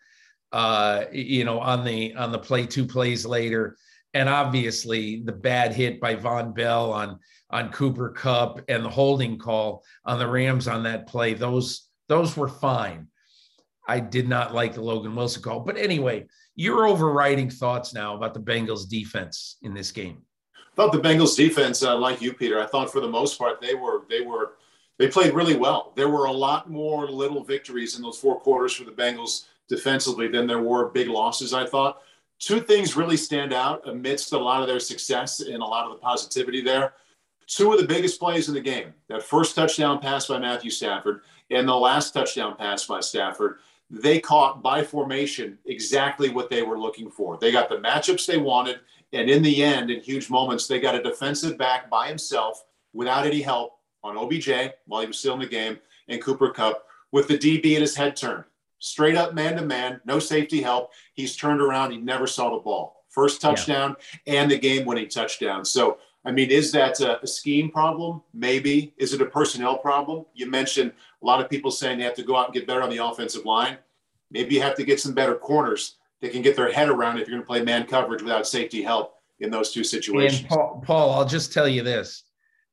[0.51, 3.77] uh, you know, on the on the play two plays later.
[4.13, 7.19] And obviously the bad hit by Vonn Bell on
[7.51, 12.35] on Cooper Kupp and the holding call on the Rams on that play, those those
[12.35, 13.07] were fine.
[13.87, 15.61] I did not like the Logan Wilson call.
[15.61, 20.21] But anyway, your overriding thoughts now about the Bengals defense in this game.
[20.55, 23.59] I thought the Bengals defense, uh, like you, Peter, I thought for the most part
[23.61, 24.53] they were they were
[24.97, 25.93] they played really well.
[25.95, 30.27] There were a lot more little victories in those four quarters for the Bengals defensively
[30.27, 31.53] than there were big losses.
[31.53, 32.01] I thought
[32.39, 35.91] two things really stand out amidst a lot of their success and a lot of
[35.91, 36.93] the positivity there.
[37.51, 41.21] Two of the biggest plays in the game: that first touchdown pass by Matthew Stafford
[41.49, 43.57] and the last touchdown pass by Stafford,
[43.89, 47.37] they caught by formation exactly what they were looking for.
[47.37, 48.79] They got the matchups they wanted.
[49.11, 53.25] And in the end, in huge moments, they got a defensive back by himself without
[53.25, 54.49] any help on OBJ
[54.87, 57.95] while he was still in the game and Cooper Kupp with the DB in his
[57.95, 58.45] head turned.
[58.79, 60.91] Straight up man to man, no safety help.
[61.13, 61.91] He's turned around.
[61.91, 63.03] He never saw the ball.
[63.09, 64.41] First touchdown yeah.
[64.41, 65.65] and the game winning touchdown.
[65.65, 68.21] So I mean, is that a, a, scheme problem?
[68.33, 68.93] Maybe.
[68.97, 70.25] Is it a personnel problem?
[70.33, 72.83] You mentioned a lot of people saying they have to go out and get better
[72.83, 73.77] on the offensive line.
[74.29, 77.27] Maybe you have to get some better corners that can get their head around if
[77.27, 80.41] you're going to play man coverage without safety help in those two situations.
[80.41, 82.23] And Paul, Paul I'll just tell you this.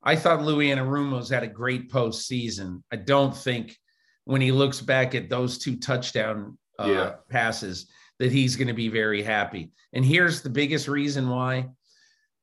[0.03, 2.83] I thought Louis Anarumo's had a great postseason.
[2.93, 3.77] I don't think
[4.25, 7.15] when he looks back at those two touchdown uh, yeah.
[7.31, 7.87] passes
[8.19, 9.71] that he's going to be very happy.
[9.93, 11.69] And here's the biggest reason why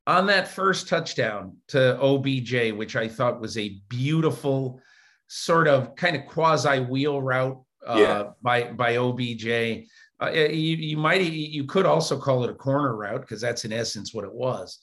[0.08, 4.80] on that first touchdown to OBJ, which I thought was a beautiful
[5.28, 8.24] sort of kind of quasi wheel route uh, yeah.
[8.42, 9.88] by by OBJ.
[10.22, 13.74] Uh, you, you might you could also call it a corner route because that's in
[13.74, 14.80] essence what it was.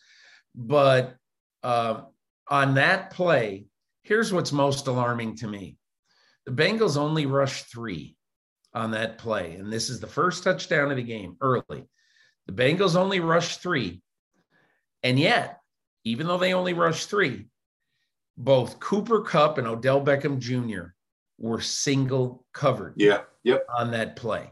[0.54, 1.16] But
[1.62, 2.02] uh,
[2.48, 3.66] on that play,
[4.02, 5.76] here's what's most alarming to me:
[6.46, 8.16] the Bengals only rushed three
[8.74, 11.84] on that play, and this is the first touchdown of the game early.
[12.46, 14.02] The Bengals only rushed three
[15.02, 15.60] and yet,
[16.04, 17.46] even though they only rushed three,
[18.36, 20.94] both Cooper Kupp and Odell Beckham Jr.
[21.38, 22.94] were single covered.
[22.96, 23.22] Yeah.
[23.44, 23.66] Yep.
[23.78, 24.50] On that play.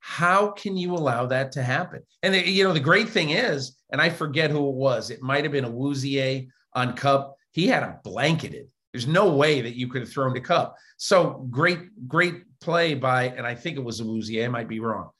[0.00, 2.02] How can you allow that to happen?
[2.22, 5.10] And the, you know, the great thing is, and I forget who it was.
[5.10, 7.36] It might have been a Awuzie on Kupp.
[7.52, 8.66] He had him blanketed.
[8.92, 10.74] There's no way that you could have thrown to Kupp.
[10.96, 14.44] So great, great play by, and I think it was a Awuzie.
[14.44, 15.10] I might be wrong,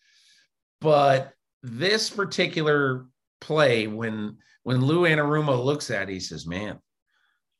[0.80, 1.32] but
[1.62, 3.06] this particular
[3.40, 6.78] play, when when Lou Anarumo looks at, it, he says, "Man,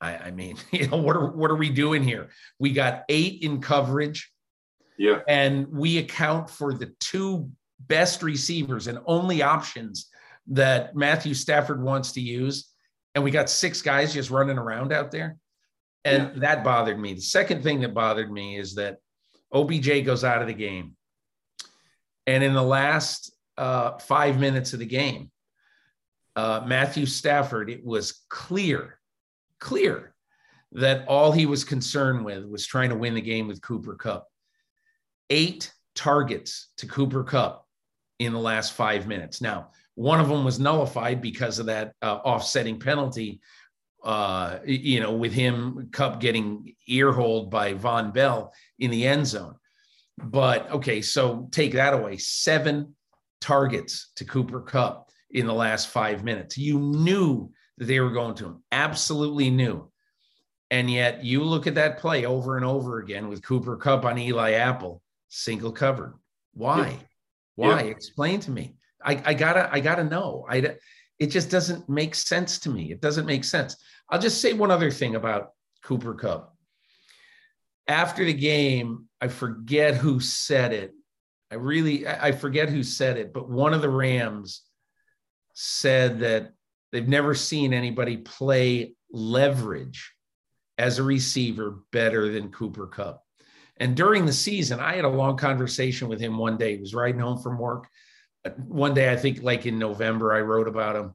[0.01, 2.31] I, I mean, you know, what are what are we doing here?
[2.59, 4.31] We got eight in coverage."
[4.99, 5.21] Yeah.
[5.27, 10.09] And we account for the two best receivers and only options
[10.49, 12.69] that Matthew Stafford wants to use.
[13.15, 15.37] And we got six guys just running around out there.
[16.05, 16.41] And yeah.
[16.41, 17.15] that bothered me.
[17.15, 18.99] The second thing that bothered me is that
[19.53, 20.97] OBJ goes out of the game.
[22.27, 25.31] And in the last uh, five minutes of the game,
[26.37, 28.99] uh, Matthew Stafford, it was clear,
[29.59, 30.15] clear
[30.73, 34.27] that all he was concerned with was trying to win the game with Cooper Kupp.
[35.31, 37.67] eight targets to Cooper Kupp
[38.19, 39.41] in the last five minutes.
[39.41, 43.41] Now, one of them was nullified because of that uh, offsetting penalty.
[44.03, 49.55] Uh, you know, with him Kupp getting earholed by Vonn Bell in the end zone.
[50.19, 52.17] But okay, so take that away.
[52.17, 52.97] Seven
[53.41, 55.02] targets to Cooper Kupp
[55.33, 56.59] in the last five minutes.
[56.59, 59.91] You knew that they were going to him, absolutely knew.
[60.71, 64.19] And yet you look at that play over and over again with Cooper Kupp on
[64.19, 66.15] Eli Apple single covered.
[66.55, 66.89] Why?
[66.89, 66.97] Yeah.
[67.57, 67.83] Why?
[67.83, 67.91] Yeah.
[67.91, 68.75] Explain to me.
[69.05, 70.47] I, I gotta I gotta know.
[70.49, 70.77] I
[71.19, 72.91] it just doesn't make sense to me.
[72.91, 73.77] It doesn't make sense.
[74.09, 75.51] I'll just say one other thing about
[75.83, 76.55] Cooper Kupp.
[77.87, 80.93] After the game, I forget who said it.
[81.51, 84.63] I really I forget who said it, but one of the Rams
[85.55, 86.53] said that
[86.91, 90.13] they've never seen anybody play leverage
[90.79, 93.23] as a receiver better than Cooper Kupp.
[93.79, 96.75] And during the season, I had a long conversation with him one day.
[96.75, 97.89] He was riding home from work.
[98.57, 101.15] One day, I think like in November, I wrote about him.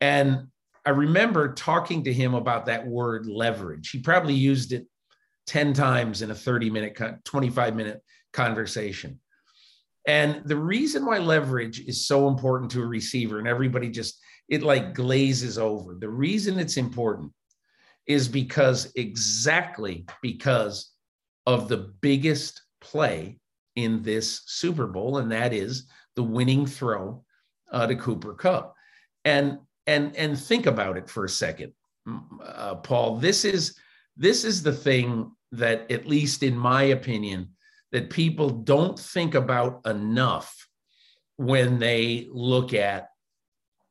[0.00, 0.48] And
[0.84, 3.90] I remember talking to him about that word leverage.
[3.90, 4.86] He probably used it
[5.46, 8.02] 10 times in a 30 minute, 25 minute
[8.32, 9.20] conversation.
[10.08, 14.18] And the reason why leverage is so important to a receiver, and everybody just,
[14.48, 15.94] it like glazes over.
[15.94, 17.30] The reason it's important
[18.06, 20.92] is because exactly because
[21.46, 23.38] of the biggest play
[23.76, 27.22] in this Super Bowl, and that is the winning throw
[27.70, 28.74] uh, to Cooper Kupp.
[29.24, 31.72] And and and think about it for a second,
[32.42, 33.16] uh, Paul.
[33.16, 33.76] This is
[34.16, 37.50] this is the thing that, at least in my opinion,
[37.92, 40.68] that people don't think about enough
[41.36, 43.08] when they look at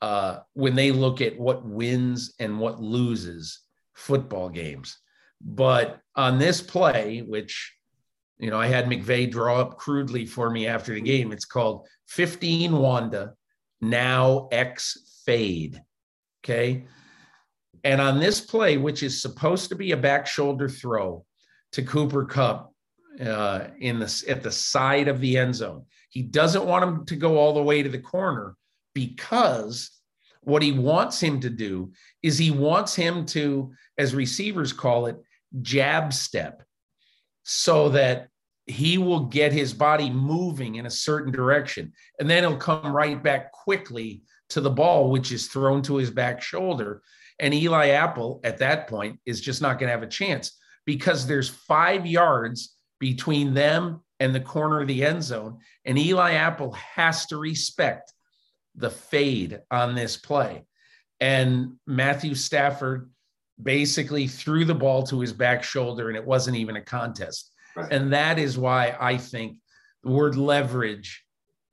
[0.01, 3.61] uh, when they look at what wins and what loses
[3.95, 4.99] football games.
[5.41, 7.73] But on this play, which
[8.39, 11.31] you know, I had McVay draw up crudely for me after the game.
[11.31, 13.33] It's called 15 Wanda,
[13.81, 15.81] now X fade.
[16.43, 16.85] Okay.
[17.83, 21.25] And on this play, which is supposed to be a back shoulder throw
[21.71, 22.73] to Cooper Kupp
[23.19, 27.15] uh, in the at the side of the end zone, he doesn't want him to
[27.15, 28.55] go all the way to the corner
[28.93, 29.91] because
[30.41, 31.91] what he wants him to do
[32.23, 35.17] is he wants him to, as receivers call it,
[35.61, 36.63] jab step
[37.43, 38.29] so that
[38.65, 41.91] he will get his body moving in a certain direction.
[42.19, 46.11] And then he'll come right back quickly to the ball which is thrown to his
[46.11, 47.01] back shoulder.
[47.39, 51.27] And Eli Apple at that point is just not going to have a chance because
[51.27, 56.71] there's 5 yards between them and the corner of the end zone and Eli Apple
[56.71, 58.13] has to respect
[58.75, 60.65] the fade on this play
[61.19, 63.09] and Matthew Stafford
[63.61, 67.51] basically threw the ball to his back shoulder and it wasn't even a contest.
[67.75, 67.91] Right.
[67.91, 69.57] And that is why I think
[70.03, 71.23] the word leverage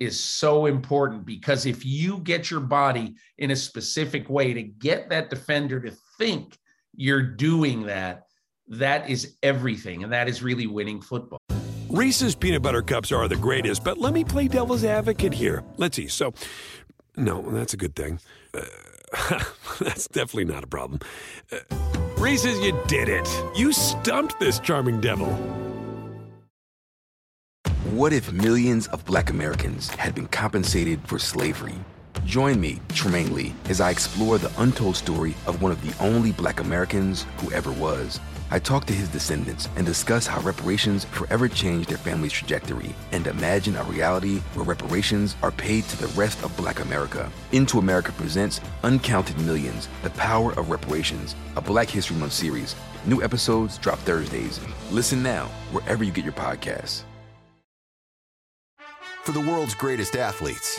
[0.00, 5.10] is so important because if you get your body in a specific way to get
[5.10, 6.58] that defender to think
[6.94, 8.23] you're doing that,
[8.68, 10.02] that is everything.
[10.02, 11.38] And that is really winning football.
[11.88, 15.62] Reese's peanut butter cups are the greatest, but let me play devil's advocate here.
[15.76, 16.08] Let's see.
[16.08, 16.34] So,
[17.16, 18.18] no, that's a good thing.
[18.52, 18.62] Uh,
[19.80, 21.00] That's definitely not a problem.
[21.52, 21.58] Uh,
[22.18, 23.28] Reese's, you did it.
[23.56, 25.28] You stumped this charming devil.
[27.90, 31.74] What if millions of black Americans had been compensated for slavery?
[32.24, 36.32] Join me, Trymaine Lee, as I explore the untold story of one of the only
[36.32, 38.18] black Americans who ever was.
[38.54, 43.26] I talk to his descendants and discuss how reparations forever changed their family's trajectory and
[43.26, 47.28] imagine a reality where reparations are paid to the rest of Black America.
[47.50, 52.76] Into America presents Uncounted Millions The Power of Reparations, a Black History Month series.
[53.04, 54.60] New episodes drop Thursdays.
[54.92, 57.02] Listen now wherever you get your podcasts.
[59.24, 60.78] for the world's greatest athletes.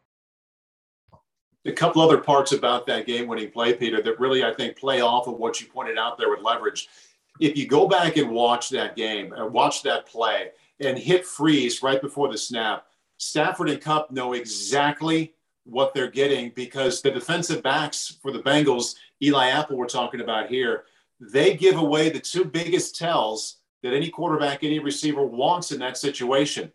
[1.65, 5.01] A couple other parts about that game winning play, Peter, that really, I think, play
[5.01, 6.89] off of what you pointed out there with leverage.
[7.39, 11.83] If you go back and watch that game and watch that play and hit freeze
[11.83, 17.61] right before the snap, Stafford and Kupp know exactly what they're getting because the defensive
[17.61, 20.85] backs for the Bengals, Eli Apple, we're talking about here,
[21.19, 25.97] they give away the two biggest tells that any quarterback, any receiver wants in that
[25.97, 26.71] situation.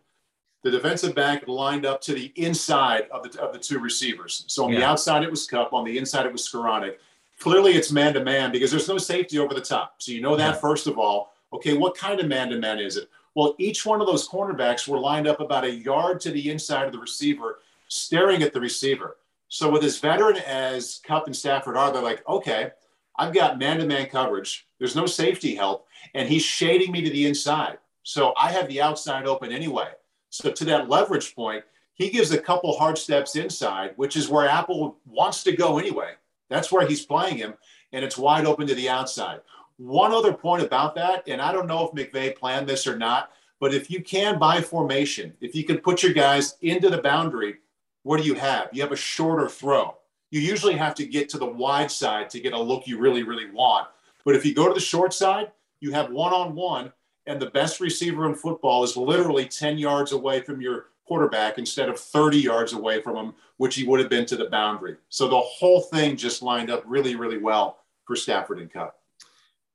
[0.64, 4.44] The defensive back lined up to the inside of the, of the two receivers.
[4.48, 5.72] So on the outside, it was Kupp.
[5.72, 6.96] On the inside, it was Skowronek.
[7.38, 9.96] Clearly, it's man to man because there's no safety over the top.
[9.98, 10.60] So you know that Yeah.
[10.60, 11.32] first of all.
[11.52, 13.08] Okay, what kind of man to man is it?
[13.34, 16.86] Well, each one of those cornerbacks were lined up about a yard to the inside
[16.86, 19.18] of the receiver, staring at the receiver.
[19.48, 22.72] So with as veteran as Kupp and Stafford are, they're like, okay,
[23.16, 24.66] I've got man to man coverage.
[24.78, 27.78] There's no safety help, and he's shading me to the inside.
[28.02, 29.90] So I have the outside open anyway.
[30.30, 34.48] So to that leverage point, he gives a couple hard steps inside, which is where
[34.48, 36.12] Apple wants to go anyway.
[36.48, 37.54] That's where he's playing him,
[37.92, 39.40] and it's wide open to the outside.
[39.78, 43.30] One other point about that, and I don't know if McVay planned this or not,
[43.60, 47.56] but if you can buy formation, if you can put your guys into the boundary,
[48.02, 48.68] what do you have?
[48.72, 49.96] You have a shorter throw.
[50.30, 53.22] You usually have to get to the wide side to get a look you really,
[53.22, 53.88] really want.
[54.24, 56.92] But if you go to the short side, you have one on one,
[57.26, 61.88] and the best receiver in football is literally 10 yards away from your quarterback instead
[61.88, 64.96] of 30 yards away from him, which he would have been to the boundary.
[65.08, 68.94] So the whole thing just lined up really, really well for Stafford and Kupp.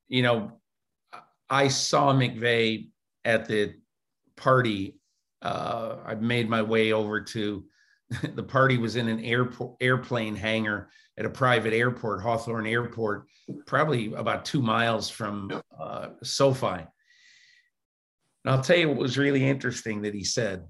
[0.07, 0.51] you know,
[1.49, 2.89] I saw McVay
[3.25, 3.75] at the
[4.35, 4.97] party.
[5.41, 7.63] Uh, I made my way over to
[8.35, 13.25] the party was in an airport airplane hangar at a private airport, Hawthorne Airport,
[13.65, 16.85] probably about two miles from uh, SoFi.
[18.43, 20.65] And I'll tell you what was really interesting that he said.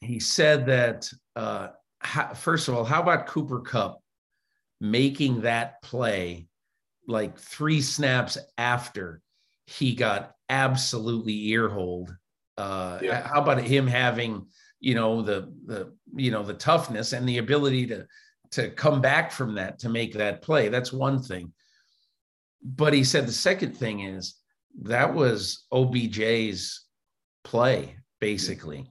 [0.00, 4.00] He said that uh, how, first of all, how about Cooper Kupp
[4.80, 6.46] making that play
[7.06, 9.20] like three snaps after
[9.66, 12.14] he got absolutely earholed.
[12.56, 13.26] Uh, Yeah.
[13.26, 14.46] How about him having,
[14.80, 18.06] you know, the the you know the toughness and the ability to
[18.52, 20.68] to come back from that to make that play?
[20.68, 21.52] That's one thing.
[22.62, 24.34] But he said the second thing is
[24.82, 26.84] that was OBJ's
[27.44, 28.90] play basically.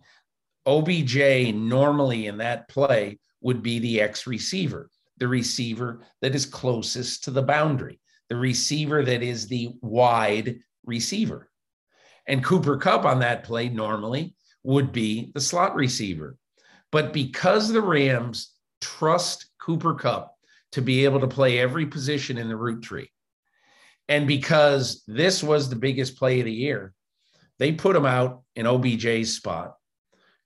[0.66, 7.24] OBJ normally in that play would be the X receiver, the receiver that is closest
[7.24, 11.50] to the boundary, the receiver that is the wide receiver.
[12.28, 16.38] And Cooper Kupp on that play normally would be the slot receiver.
[16.92, 20.34] But because the Rams trust Cooper Kupp
[20.74, 23.10] to be able to play every position in the route tree,
[24.10, 26.94] and because this was the biggest play of the year,
[27.60, 29.76] they put him out in OBJ's spot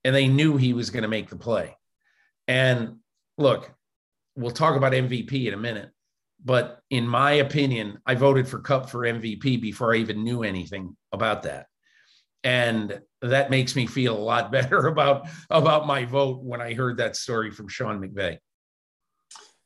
[0.04, 1.76] and they knew he was going to make the play.
[2.48, 2.96] And
[3.38, 3.72] look,
[4.36, 5.90] we'll talk about MVP in a minute,
[6.44, 10.96] but in my opinion, I voted for Kupp for MVP before I even knew anything
[11.12, 11.66] about that.
[12.44, 16.96] And that makes me feel a lot better about about my vote when I heard
[16.96, 18.38] that story from Sean McVay.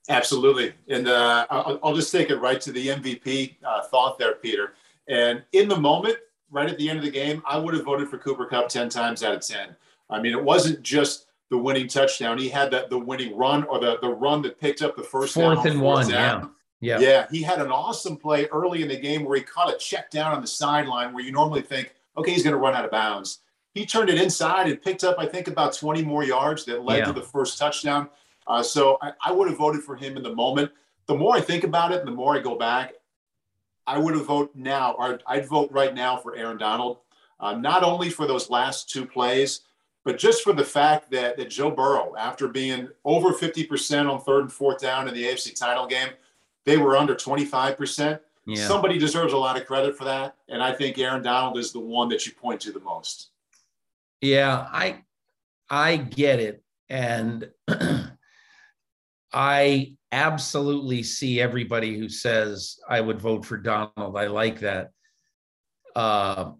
[0.08, 0.72] Absolutely.
[0.88, 4.74] And uh, I'll, I'll just take it right to the MVP uh, thought there, Peter.
[5.08, 6.16] And in the moment,
[6.50, 8.88] right at the end of the game, I would have voted for Cooper Kupp 10
[8.88, 9.74] times out of 10.
[10.08, 12.38] I mean, it wasn't just the winning touchdown.
[12.38, 15.34] He had that the winning run or the, the run that picked up the first
[15.34, 16.50] Fourth down and fourth one, down.
[16.80, 16.98] Yeah.
[17.00, 20.10] Yeah, he had an awesome play early in the game where he caught a check
[20.10, 22.90] down on the sideline where you normally think, okay, he's going to run out of
[22.90, 23.40] bounds.
[23.74, 26.98] He turned it inside and picked up, I think, about 20 more yards that led
[26.98, 27.04] Yeah.
[27.06, 28.08] to the first touchdown.
[28.46, 30.70] Uh, so I, I would have voted for him in the moment.
[31.06, 32.94] The more I think about it, and the more I go back,
[33.86, 36.98] I would have voted now, or I'd vote right now for Aaron Donald,
[37.38, 39.60] uh, not only for those last two plays,
[40.04, 44.42] but just for the fact that, that Joe Burrow, after being over 50% on third
[44.42, 46.10] and fourth down in the AFC title game,
[46.64, 48.20] they were under 25%.
[48.46, 48.68] Yeah.
[48.68, 50.36] Somebody deserves a lot of credit for that.
[50.48, 53.30] And I think Aaron Donald is the one that you point to the most.
[54.20, 55.02] Yeah, I
[55.68, 56.62] I get it.
[56.88, 57.50] And
[59.36, 64.16] I absolutely see everybody who says I would vote for Donald.
[64.16, 64.92] I like that.
[65.94, 66.52] Uh,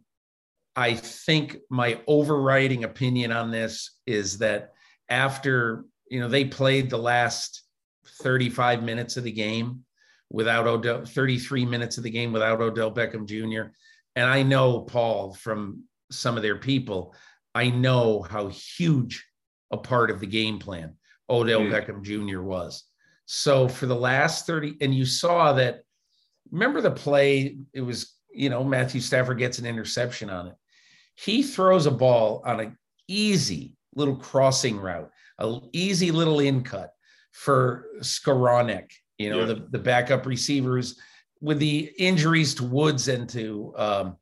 [0.77, 4.73] I think my overriding opinion on this is that
[5.09, 7.63] after you know, they played the last
[8.23, 9.85] 35 minutes of the game
[10.31, 13.71] without Odell, 33 minutes of the game without Odell Beckham Jr.
[14.15, 17.15] And I know, Paul, from some of their people,
[17.55, 19.27] I know how huge
[19.71, 20.97] a part of the game plan
[21.29, 21.71] Odell mm.
[21.71, 22.43] Beckham Jr.
[22.43, 22.85] was.
[23.27, 25.83] So for the last 30, and you saw that,
[26.51, 27.57] remember the play?
[27.73, 30.55] It was, you know, Matthew Stafford gets an interception on it.
[31.17, 36.91] He throws a ball on an easy little crossing route, an easy little in cut
[37.33, 39.47] for Skowronek, you know, yeah.
[39.47, 40.99] the, the backup receivers
[41.41, 44.17] with the injuries to Woods and to um,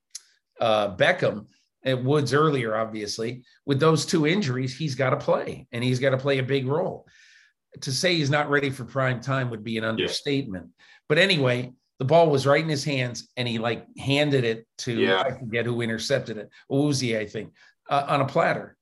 [0.61, 1.46] uh, Beckham
[1.85, 6.11] and Woods earlier, obviously, with those two injuries, he's got to play and he's got
[6.11, 7.07] to play a big role.
[7.82, 10.66] To say he's not ready for prime time would be an understatement.
[10.66, 10.85] Yeah.
[11.09, 14.93] But anyway, the ball was right in his hands and he like handed it to
[14.93, 15.20] yeah.
[15.20, 17.53] I forget who intercepted it, Uzi, I think,
[17.91, 18.76] uh, on a platter.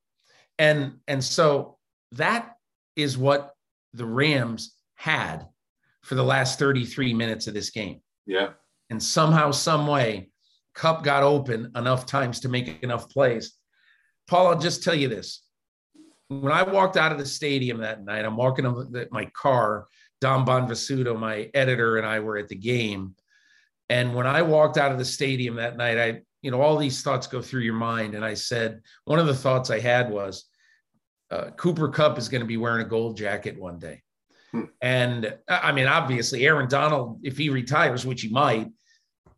[0.58, 1.78] And and so
[2.12, 2.56] that
[2.94, 3.54] is what
[3.94, 5.46] the Rams had
[6.02, 8.00] for the last 33 minutes of this game.
[8.26, 8.50] Yeah.
[8.90, 10.31] And somehow, some way,
[10.74, 13.52] Kupp got open enough times to make enough plays.
[14.26, 15.42] Paul, I'll just tell you this.
[16.28, 19.86] When I walked out of the stadium that night, I'm walking in my car.
[20.20, 23.16] Dom Bonvissuto, my editor, and I were at the game.
[23.88, 27.02] And when I walked out of the stadium that night, I, you know, all these
[27.02, 28.14] thoughts go through your mind.
[28.14, 30.44] And I said, one of the thoughts I had was,
[31.30, 34.02] uh, Cooper Kupp is going to be wearing a gold jacket one day.
[34.52, 34.64] Hmm.
[34.80, 38.68] And I mean, obviously, Aaron Donald, if he retires, which he might,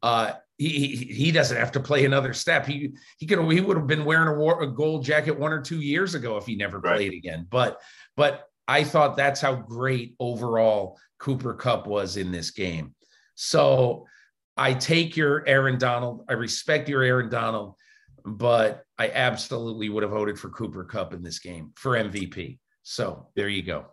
[0.03, 2.67] uh, he, he doesn't have to play another step.
[2.67, 5.61] He he could he would have been wearing a, war, a gold jacket one or
[5.61, 6.97] two years ago if he never right.
[6.97, 7.47] played again.
[7.51, 7.81] But
[8.17, 12.95] but I thought that's how great overall Cooper Kupp was in this game.
[13.35, 14.07] So
[14.57, 16.25] I take your Aaron Donald.
[16.29, 17.75] I respect your Aaron Donald,
[18.25, 22.59] but I absolutely would have voted for Cooper Kupp in this game for MVP.
[22.85, 23.87] So there you go.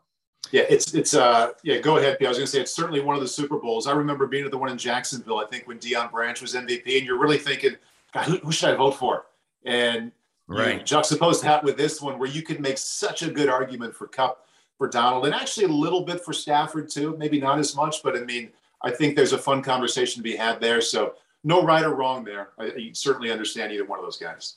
[0.52, 1.78] Yeah, it's it's uh yeah.
[1.78, 2.26] Go ahead, P.
[2.26, 3.88] I was going to say it's certainly one of the Super Bowls.
[3.88, 5.40] I remember being at the one in Jacksonville.
[5.40, 7.76] I think when Deion Branch was MVP, and you're really thinking,
[8.14, 9.28] God, who, who should I vote for?
[9.66, 10.12] And
[10.48, 13.96] right, you juxtapose that with this one, where you could make such a good argument
[13.96, 14.46] for Kupp,
[14.78, 17.16] for Donald, and actually a little bit for Stafford too.
[17.18, 18.50] Maybe not as much, but I mean,
[18.82, 20.82] I think there's a fun conversation to be had there.
[20.82, 21.14] So
[21.44, 22.50] no right or wrong there.
[22.60, 24.56] I, I certainly understand either one of those guys.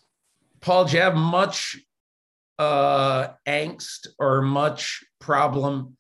[0.61, 1.79] Paul, do you have much
[2.59, 5.97] uh, angst or much problem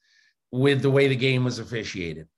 [0.51, 2.29] with the way the game was officiated?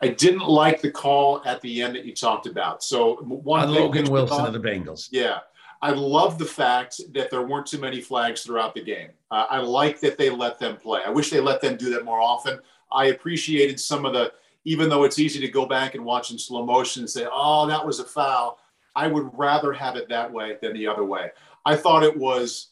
[0.00, 2.82] I didn't like the call at the end that you talked about.
[2.82, 5.08] So one On Logan Wilson of the Bengals.
[5.10, 5.40] Yeah.
[5.80, 9.10] I love the fact that there weren't too many flags throughout the game.
[9.30, 11.02] Uh, I like that they let them play.
[11.06, 12.58] I wish they let them do that more often.
[12.90, 14.32] I appreciated some of the,
[14.64, 17.66] even though it's easy to go back and watch in slow motion and say, oh,
[17.66, 18.58] that was a foul.
[18.96, 21.30] I would rather have it that way than the other way.
[21.64, 22.70] I thought it was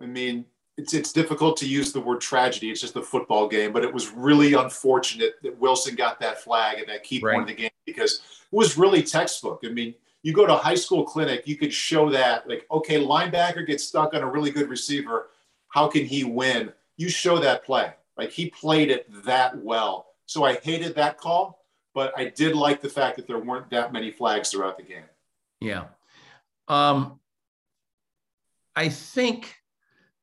[0.00, 0.44] I mean,
[0.76, 2.70] it's it's difficult to use the word tragedy.
[2.70, 6.78] It's just a football game, but it was really unfortunate that Wilson got that flag
[6.78, 7.34] and that key right.
[7.34, 8.20] point of the game because
[8.52, 9.60] it was really textbook.
[9.64, 13.02] I mean, you go to a high school clinic, you could show that like, okay,
[13.02, 15.28] linebacker gets stuck on a really good receiver.
[15.68, 16.72] How can he win?
[16.96, 17.92] You show that play.
[18.16, 20.06] Like he played it that well.
[20.26, 23.92] So I hated that call, but I did like the fact that there weren't that
[23.92, 25.04] many flags throughout the game.
[25.60, 25.84] Yeah.
[26.68, 27.20] Um,
[28.74, 29.56] I think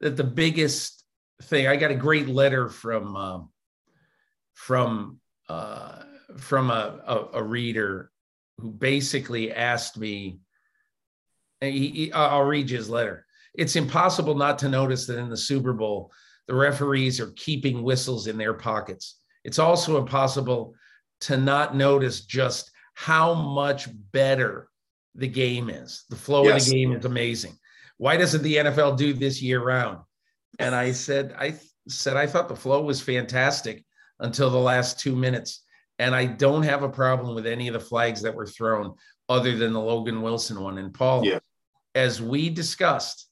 [0.03, 1.05] that the biggest
[1.43, 3.49] thing I got a great letter from um,
[4.53, 6.03] from uh,
[6.37, 8.11] from a, a, a, reader
[8.57, 10.39] who basically asked me.
[11.61, 13.25] He, he, I'll read you his letter.
[13.53, 16.11] It's impossible not to notice that in the Super Bowl,
[16.47, 19.19] the referees are keeping whistles in their pockets.
[19.45, 20.75] It's also impossible
[21.21, 24.67] to not notice just how much better
[25.15, 26.03] the game is.
[26.09, 26.65] The flow yes.
[26.65, 27.57] of the game is amazing.
[27.97, 29.99] Why doesn't the NFL do this year round?
[30.59, 31.55] And I said, I
[31.87, 33.83] said, I thought the flow was fantastic
[34.19, 35.63] until the last two minutes.
[35.99, 38.95] And I don't have a problem with any of the flags that were thrown
[39.29, 40.77] other than the Logan Wilson one.
[40.77, 41.39] And Paul, yeah.
[41.95, 43.29] as we discussed,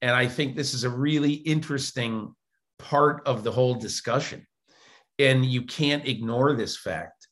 [0.00, 2.34] and I think this is a really interesting
[2.78, 4.46] part of the whole discussion,
[5.18, 7.28] and you can't ignore this fact,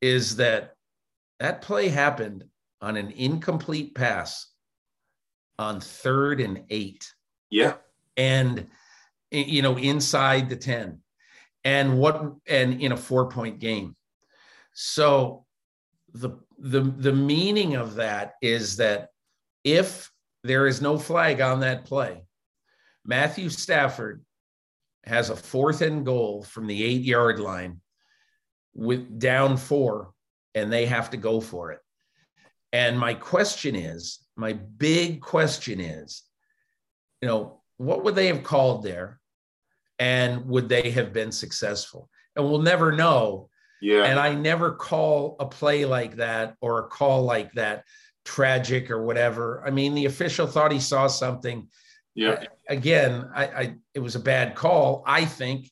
[0.00, 0.74] is that
[1.40, 2.44] that play happened
[2.80, 4.53] on an incomplete pass
[5.58, 7.12] on third and eight.
[7.50, 7.74] Yeah.
[8.16, 8.68] And,
[9.30, 11.00] you know, inside the 10
[11.64, 13.96] and what, and in a four point game.
[14.72, 15.44] So
[16.12, 19.08] the, the, the meaning of that is that
[19.62, 20.10] if
[20.42, 22.24] there is no flag on that play,
[23.04, 24.24] Matthew Stafford
[25.04, 27.80] has a fourth and goal from the eight yard line
[28.74, 30.12] with down four,
[30.54, 31.80] and they have to go for it.
[32.72, 36.22] And my question is my big question is,
[37.20, 39.20] you know, what would they have called there?
[39.98, 42.08] And would they have been successful?
[42.34, 43.48] And we'll never know.
[43.80, 44.04] Yeah.
[44.04, 47.84] And I never call a play like that or a call like that
[48.24, 49.62] tragic or whatever.
[49.66, 51.68] I mean, the official thought he saw something.
[52.14, 52.44] yeah.
[52.68, 55.70] Again, I, I it was a bad call, I think,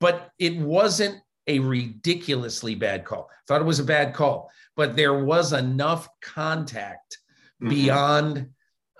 [0.00, 3.28] but it wasn't a ridiculously bad call.
[3.46, 7.18] Thought it was a bad call, but there was enough contact
[7.62, 7.68] Mhm.
[7.70, 8.48] beyond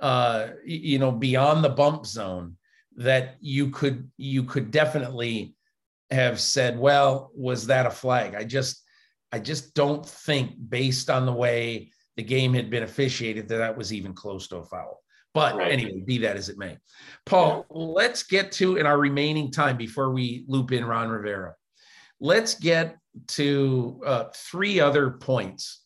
[0.00, 2.56] uh you know beyond the bump zone
[2.96, 5.54] that you could you could definitely
[6.10, 8.82] have said well was that a flag i just
[9.32, 13.76] i just don't think based on the way the game had been officiated that that
[13.76, 15.00] was even close to a foul
[15.34, 15.72] but Right.
[15.72, 16.76] anyway be that as it may
[17.24, 21.54] paul let's get to in our remaining time before we loop in ron rivera
[22.20, 22.98] let's get
[23.28, 25.81] to uh, three other points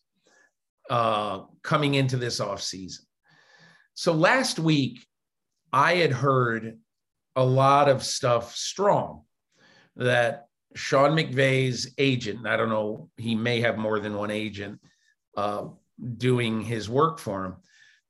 [0.91, 3.01] uh, coming into this offseason.
[3.95, 5.07] So last week,
[5.73, 6.79] I had heard
[7.35, 9.23] a lot of stuff strong
[9.97, 14.81] that Sean McVay's agent, I don't know, he may have more than one agent
[15.37, 15.69] uh,
[16.19, 17.57] doing his work for him,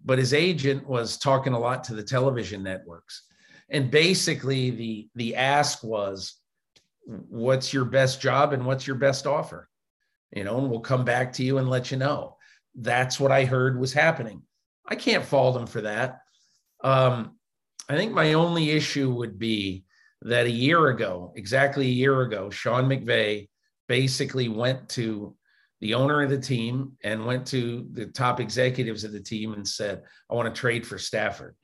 [0.05, 3.23] but his agent was talking a lot to the television networks.
[3.69, 6.35] And basically, the, the ask was,
[7.05, 9.69] what's your best job and what's your best offer?
[10.33, 12.36] You know, and we'll come back to you and let you know
[12.77, 14.43] that's what I heard was happening.
[14.87, 16.21] I can't fault him for that.
[16.85, 17.37] Um,
[17.89, 19.85] I think my only issue would be
[20.23, 23.49] that a year ago, exactly a year ago, Sean McVay
[23.89, 25.35] basically went to
[25.81, 29.67] the owner of the team and went to the top executives of the team and
[29.67, 31.55] said, I want to trade for Stafford.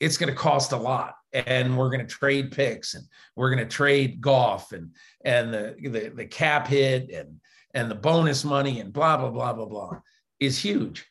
[0.00, 1.14] It's going to cost a lot.
[1.32, 3.04] And we're going to trade picks and
[3.36, 4.94] we're going to trade Goff and
[5.26, 7.38] and the, the the cap hit and
[7.74, 10.00] and the bonus money and blah blah blah blah blah
[10.40, 11.06] is huge.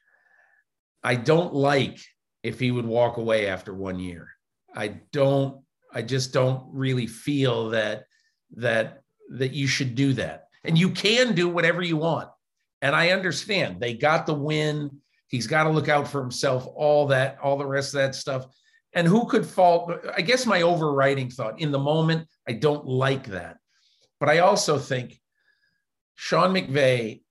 [1.03, 1.99] I don't like
[2.43, 4.29] if he would walk away after one year.
[4.75, 5.63] I don't,
[5.93, 8.05] I just don't really feel that
[8.55, 10.45] that that you should do that.
[10.63, 12.29] And you can do whatever you want.
[12.81, 15.01] And I understand they got the win.
[15.27, 18.45] He's got to look out for himself, all that, all the rest of that stuff.
[18.93, 19.91] And who could fault?
[20.15, 23.57] I guess my overriding thought in the moment, I don't like that.
[24.19, 25.19] But I also think
[26.15, 27.21] Sean McVay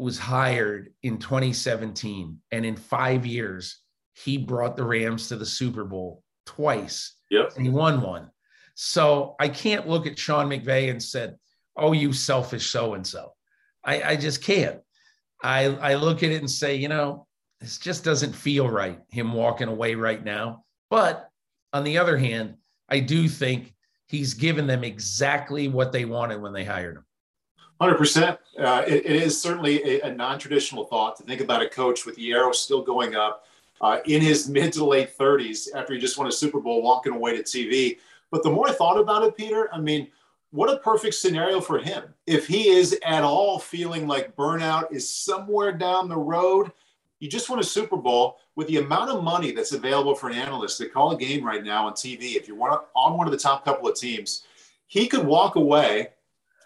[0.00, 3.80] was hired in 2017, and in five years,
[4.14, 7.52] he brought the Rams to the Super Bowl twice, Yep.
[7.56, 8.30] and he won one.
[8.74, 11.36] So I can't look at Sean McVay and said,
[11.76, 13.32] "Oh, you selfish so and so."
[13.84, 14.80] I, I just can't.
[15.42, 17.26] I I look at it and say, you know,
[17.60, 18.98] this just doesn't feel right.
[19.08, 20.64] Him walking away right now.
[20.88, 21.28] But
[21.72, 22.54] on the other hand,
[22.88, 23.74] I do think
[24.08, 27.04] he's given them exactly what they wanted when they hired him.
[27.80, 28.38] Hundred percent.
[28.58, 32.14] Uh, it, it is certainly a, a non-traditional thought to think about a coach with
[32.16, 33.46] the arrow still going up
[33.80, 37.14] uh, in his mid to late thirties after he just won a Super Bowl, walking
[37.14, 37.98] away to TV.
[38.30, 40.08] But the more I thought about it, Peter, I mean,
[40.50, 42.04] what a perfect scenario for him.
[42.26, 46.72] If he is at all feeling like burnout is somewhere down the road,
[47.18, 50.36] you just won a Super Bowl with the amount of money that's available for an
[50.36, 52.36] analyst to call a game right now on TV.
[52.36, 52.60] If you're
[52.94, 54.44] on one of the top couple of teams,
[54.86, 56.10] he could walk away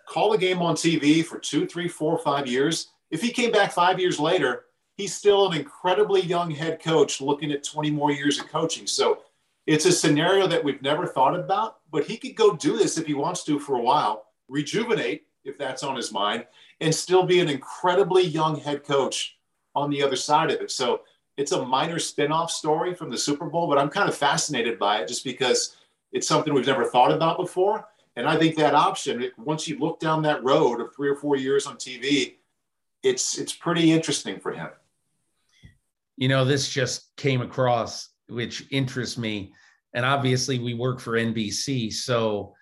[0.07, 2.89] call the game on TV for two, three, four, five years.
[3.11, 4.65] If he came back five years later,
[4.97, 8.87] he's still an incredibly young head coach looking at 20 more years of coaching.
[8.87, 9.23] So
[9.67, 13.07] it's a scenario that we've never thought about, but he could go do this if
[13.07, 16.47] he wants to for a while, rejuvenate if that's on his mind,
[16.81, 19.37] and still be an incredibly young head coach
[19.75, 20.71] on the other side of it.
[20.71, 21.03] So
[21.37, 24.99] it's a minor spin-off story from the Super Bowl, but I'm kind of fascinated by
[24.99, 25.77] it just because
[26.13, 27.87] it's something we've never thought about before.
[28.17, 31.37] And I think that option, once you look down that road of three or four
[31.37, 32.37] years on TV,
[33.03, 34.69] it's it's pretty interesting for him.
[36.17, 39.53] You know, this just came across, which interests me.
[39.95, 42.55] And obviously, we work for NBC, so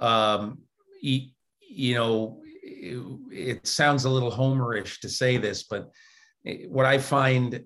[0.00, 0.58] um,
[1.00, 1.28] you,
[1.60, 5.90] you know, it, it sounds a little homerish to say this, but
[6.68, 7.64] what I find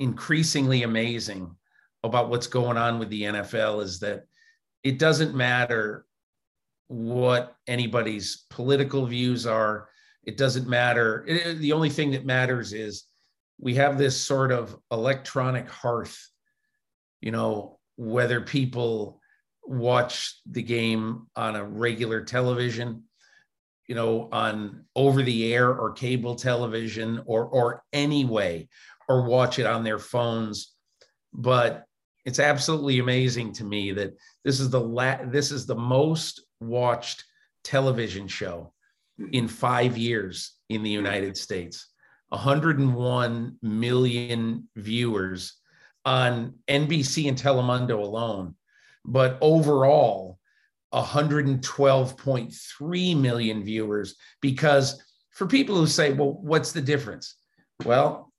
[0.00, 1.54] increasingly amazing
[2.02, 4.24] about what's going on with the NFL is that
[4.82, 6.06] it doesn't matter
[6.90, 9.88] what anybody's political views are.
[10.24, 11.24] It doesn't matter.
[11.24, 13.04] It, the only thing that matters is
[13.60, 16.18] we have this sort of electronic hearth,
[17.20, 19.20] you know, whether people
[19.62, 23.04] watch the game on a regular television,
[23.86, 28.68] you know, on over the air or cable television or or anyway,
[29.08, 30.74] or watch it on their phones.
[31.32, 31.84] But
[32.24, 34.14] it's absolutely amazing to me that
[34.44, 37.24] this is the la- this is the most watched
[37.64, 38.72] television show
[39.18, 39.26] hmm.
[39.32, 41.86] in five years in the United States.
[42.28, 45.54] 101 million viewers
[46.04, 48.54] on NBC and Telemundo alone.
[49.04, 50.38] But overall,
[50.94, 57.36] 112.3 million viewers because for people who say, well, what's the difference?
[57.84, 58.32] Well,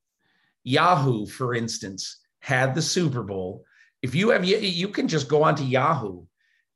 [0.64, 3.64] Yahoo, for instance, had the Super Bowl.
[4.02, 6.26] If you have, you can just go onto Yahoo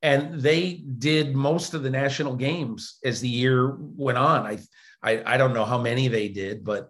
[0.01, 4.45] and they did most of the national games as the year went on.
[4.45, 4.59] I,
[5.01, 6.89] I, I don't know how many they did, but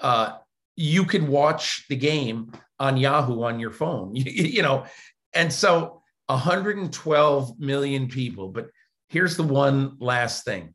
[0.00, 0.36] uh,
[0.76, 4.86] you could watch the game on Yahoo on your phone, you, you know,
[5.34, 8.48] and so 112 million people.
[8.48, 8.68] But
[9.08, 10.74] here's the one last thing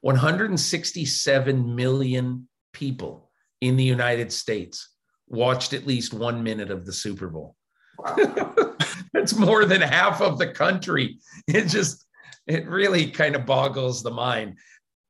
[0.00, 3.30] 167 million people
[3.60, 4.88] in the United States
[5.28, 7.56] watched at least one minute of the Super Bowl.
[7.98, 8.54] Wow.
[9.12, 11.18] That's more than half of the country.
[11.46, 12.06] It just,
[12.46, 14.56] it really kind of boggles the mind.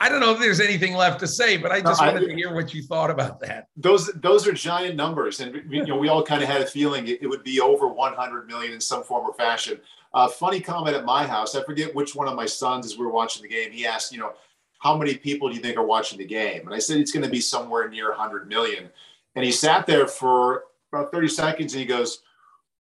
[0.02, 2.32] I don't know if there's anything left to say, but I just no, wanted I,
[2.32, 3.68] to hear what you thought about that.
[3.76, 7.06] Those those are giant numbers, and you know we all kind of had a feeling
[7.06, 9.78] it, it would be over 100 million in some form or fashion.
[10.12, 11.54] Uh, funny comment at my house.
[11.54, 14.12] I forget which one of my sons, as we were watching the game, he asked,
[14.12, 14.32] you know,
[14.80, 16.66] how many people do you think are watching the game?
[16.66, 18.90] And I said it's going to be somewhere near 100 million.
[19.36, 22.22] And he sat there for about 30 seconds, and he goes,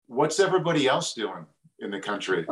[0.08, 1.46] "What's everybody else doing
[1.80, 2.46] in the country?"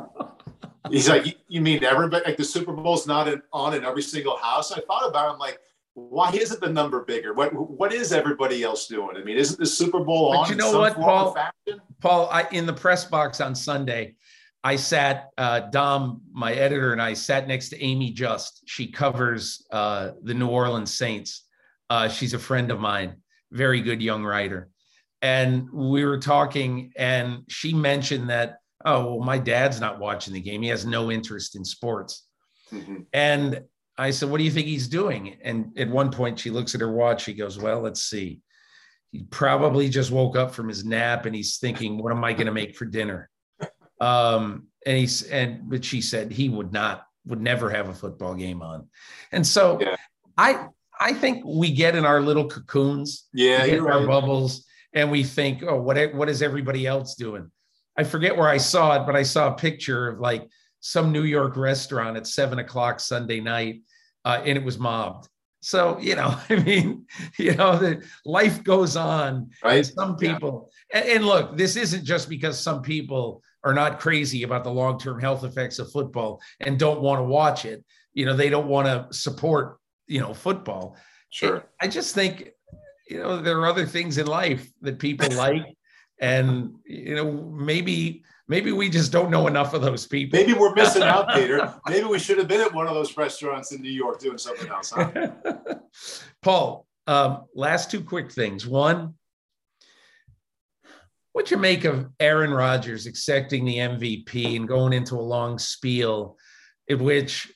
[0.91, 2.23] He's like, you mean everybody?
[2.25, 4.71] Like the Super Bowl's not in, on in every single house.
[4.71, 5.29] I thought about.
[5.29, 5.59] It, I'm like,
[5.95, 7.33] why isn't the number bigger?
[7.33, 9.17] What what is everybody else doing?
[9.17, 10.43] I mean, isn't the Super Bowl on?
[10.43, 11.35] But you know what, Paul?
[12.01, 14.15] Paul, I, in the press box on Sunday,
[14.63, 15.29] I sat.
[15.37, 18.63] Uh, Dom, my editor, and I sat next to Amie Just.
[18.65, 21.43] She covers uh, the New Orleans Saints.
[21.89, 23.15] Uh, she's a friend of mine,
[23.51, 24.69] very good young writer,
[25.21, 30.41] and we were talking, and she mentioned that oh, well, my dad's not watching the
[30.41, 30.61] game.
[30.61, 32.27] He has no interest in sports.
[32.71, 32.97] Mm-hmm.
[33.13, 33.63] And
[33.97, 35.37] I said, what do you think he's doing?
[35.43, 37.23] And at one point, she looks at her watch.
[37.23, 38.41] She goes, well, let's see.
[39.11, 42.45] He probably just woke up from his nap and he's thinking, what am I going
[42.45, 43.29] to make for dinner?
[43.99, 48.35] Um, and he's, and, but she said he would not, would never have a football
[48.35, 48.87] game on.
[49.31, 49.95] And so yeah.
[50.37, 50.67] I,
[50.99, 53.95] I think we get in our little cocoons, yeah, in right.
[53.95, 54.65] our bubbles,
[54.95, 57.51] and we think, oh, what, what is everybody else doing?
[57.97, 61.23] I forget where I saw it, but I saw a picture of like some New
[61.23, 63.81] York restaurant at seven o'clock Sunday night,
[64.23, 65.29] uh, and it was mobbed.
[65.61, 67.05] So you know, I mean,
[67.37, 69.49] you know, the life goes on.
[69.63, 69.85] Right.
[69.85, 70.99] Some people, yeah.
[70.99, 75.19] and, and look, this isn't just because some people are not crazy about the long-term
[75.19, 77.83] health effects of football and don't want to watch it.
[78.13, 80.97] You know, they don't want to support, you know, football.
[81.31, 81.65] Sure.
[81.81, 82.51] I just think,
[83.07, 85.63] you know, there are other things in life that people like.
[86.17, 90.39] And you know maybe maybe we just don't know enough of those people.
[90.39, 91.73] Maybe we're missing out peter.
[91.89, 94.69] Maybe we should have been at one of those restaurants in new york doing something
[94.69, 95.11] else huh?
[96.41, 98.65] paul um, last two quick things.
[98.65, 99.15] One
[101.35, 106.37] what you make of aaron rodgers accepting the mvp and going into a long spiel
[106.87, 107.51] in which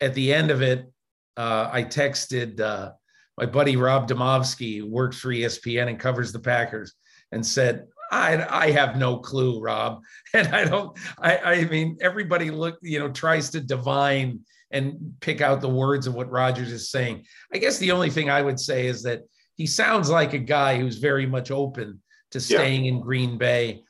[0.00, 0.88] at the end of it
[1.36, 2.92] uh, i texted uh,
[3.38, 6.94] my buddy rob demovsky who works for espn and covers the packers
[7.32, 10.02] and said I, I have no clue, Rob.
[10.34, 14.40] And I don't, I, I mean, everybody look, you know, tries to divine
[14.72, 17.24] and pick out the words of what Rodgers is saying.
[17.52, 19.22] I guess the only thing I would say is that
[19.54, 22.92] he sounds like a guy who's very much open to staying yeah.
[22.92, 23.84] in Green Bay.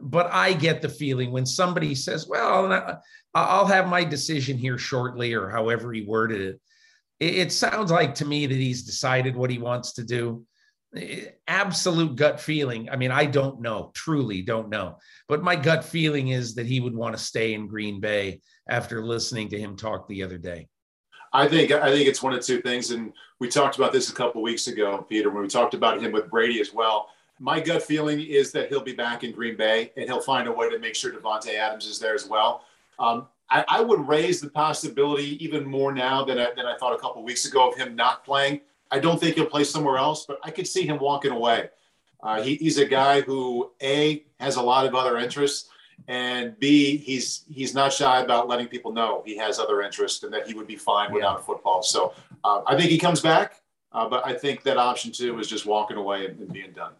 [0.00, 2.98] But I get the feeling when somebody says, well,
[3.34, 6.60] I'll have my decision here shortly, or however he worded it,
[7.20, 10.44] it sounds like to me that he's decided what he wants to do
[11.46, 12.88] absolute gut feeling.
[12.90, 14.98] I mean, I don't know, truly don't know,
[15.28, 19.04] but my gut feeling is that he would want to stay in Green Bay after
[19.04, 20.68] listening to him talk the other day.
[21.32, 24.14] I think I think it's one of two things, and we talked about this a
[24.14, 27.08] couple weeks ago, Peter, when we talked about him with Brady as well.
[27.38, 30.52] My gut feeling is that he'll be back in Green Bay, and he'll find a
[30.52, 32.64] way to make sure Davante Adams is there as well.
[32.98, 36.94] Um, I, I, would raise the possibility even more now than I, than I thought
[36.94, 38.60] a couple weeks ago of him not playing.
[38.90, 41.70] I don't think he'll play somewhere else, but I could see him walking away.
[42.22, 45.68] Uh, he, he's a guy who a has a lot of other interests,
[46.08, 50.32] and b he's he's not shy about letting people know he has other interests and
[50.32, 51.82] that he would be fine without football.
[51.82, 55.48] So uh, I think he comes back, uh, but I think that option two is
[55.48, 56.92] just walking away and, and being done.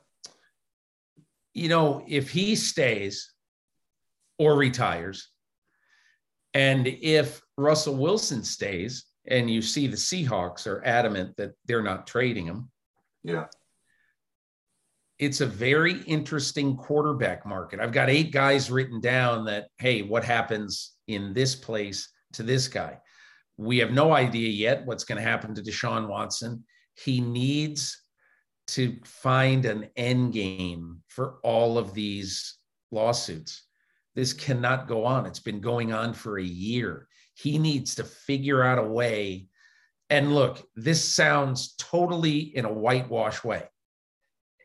[1.52, 3.32] You know, if he stays
[4.38, 5.29] or retires,
[6.54, 12.06] and if Russell Wilson stays and you see the Seahawks are adamant that they're not
[12.06, 12.70] trading him.
[13.22, 13.46] Yeah.
[15.18, 17.78] It's a very interesting quarterback market.
[17.78, 22.68] I've got eight guys written down that, hey, what happens in this place to this
[22.68, 22.98] guy?
[23.58, 26.64] We have no idea yet what's going to happen to Deshaun Watson.
[26.94, 28.02] He needs
[28.68, 32.56] to find an end game for all of these
[32.90, 33.64] lawsuits.
[34.14, 35.26] This cannot go on.
[35.26, 37.06] It's been going on for a year.
[37.34, 39.46] He needs to figure out a way.
[40.08, 43.64] And look, this sounds totally in a whitewash way.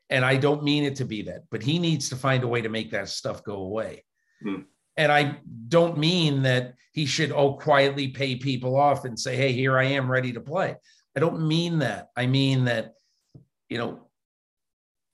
[0.09, 2.61] And I don't mean it to be that, but he needs to find a way
[2.61, 4.03] to make that stuff go away.
[4.43, 4.61] Hmm.
[4.97, 5.37] And I
[5.67, 9.83] don't mean that he should, oh, quietly pay people off and say, hey, here I
[9.85, 10.75] am ready to play.
[11.15, 12.09] I don't mean that.
[12.15, 12.93] I mean that,
[13.69, 14.07] you know,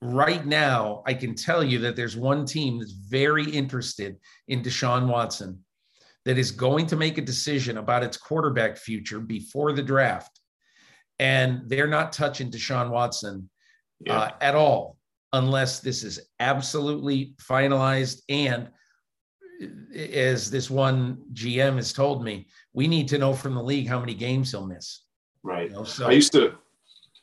[0.02, 4.16] right now, I can tell you that there's one team that's very interested
[4.48, 5.60] in Deshaun Watson
[6.24, 10.40] that is going to make a decision about its quarterback future before the draft.
[11.18, 13.48] And they're not touching Deshaun Watson
[14.00, 14.18] yeah.
[14.18, 14.96] uh, at all
[15.32, 18.22] unless this is absolutely finalized.
[18.28, 18.68] And
[19.94, 24.00] as this one GM has told me, we need to know from the league how
[24.00, 25.02] many games he'll miss.
[25.44, 25.70] Right.
[25.70, 26.54] You know, so I used to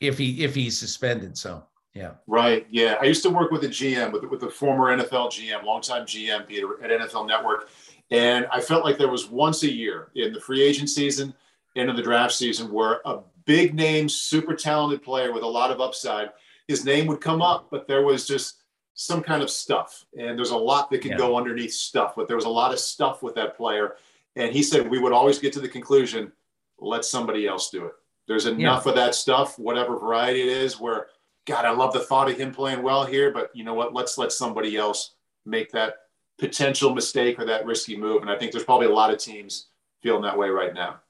[0.00, 1.36] if he if he's suspended.
[1.36, 1.64] So
[1.94, 2.12] yeah.
[2.26, 2.66] Right.
[2.70, 2.96] Yeah.
[3.00, 6.46] I used to work with a GM, with, with a former NFL GM, longtime GM,
[6.46, 7.68] Peter, at NFL Network.
[8.10, 11.34] And I felt like there was once a year in the free agent season,
[11.76, 15.80] into the draft season, where a big name, super talented player with a lot of
[15.80, 16.30] upside,
[16.68, 18.62] his name would come up, but there was just
[18.94, 20.04] some kind of stuff.
[20.18, 21.16] And there's a lot that could yeah.
[21.16, 23.96] go underneath stuff, but there was a lot of stuff with that player.
[24.36, 26.32] And he said we would always get to the conclusion
[26.78, 27.92] let somebody else do it.
[28.26, 28.90] There's enough yeah.
[28.90, 31.08] of that stuff, whatever variety it is, where
[31.46, 33.94] God, I love the thought of him playing well here, but you know what?
[33.94, 35.14] Let's let somebody else
[35.46, 35.94] make that
[36.38, 38.22] potential mistake or that risky move.
[38.22, 39.68] And I think there's probably a lot of teams
[40.02, 41.00] feeling that way right now.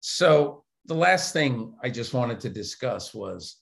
[0.00, 3.56] So the last thing I just wanted to discuss was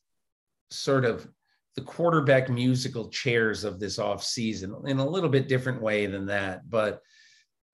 [0.70, 1.28] sort of
[1.74, 6.68] the quarterback musical chairs of this offseason in a little bit different way than that.
[6.68, 7.02] But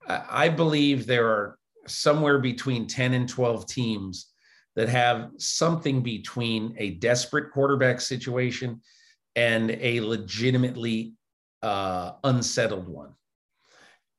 [0.07, 4.34] I believe there are somewhere between 10 and 12 teams
[4.77, 8.81] that have something between a desperate quarterback situation
[9.37, 11.15] and a legitimately
[11.63, 13.15] uh, unsettled one.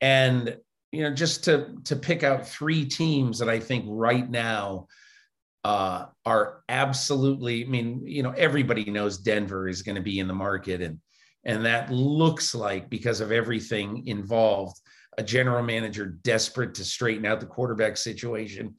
[0.01, 0.57] And
[0.91, 4.87] you know, just to to pick out three teams that I think right now
[5.63, 7.65] uh, are absolutely.
[7.65, 10.99] I mean, you know, everybody knows Denver is going to be in the market, and
[11.43, 14.79] and that looks like because of everything involved,
[15.17, 18.75] a general manager desperate to straighten out the quarterback situation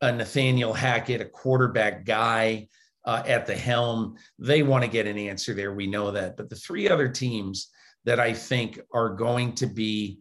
[0.00, 2.68] a Nathaniel Hackett, a quarterback guy
[3.04, 4.16] uh, at the helm.
[4.38, 5.72] They want to get an answer there.
[5.72, 6.36] We know that.
[6.36, 7.68] But the three other teams
[8.04, 10.20] that I think are going to be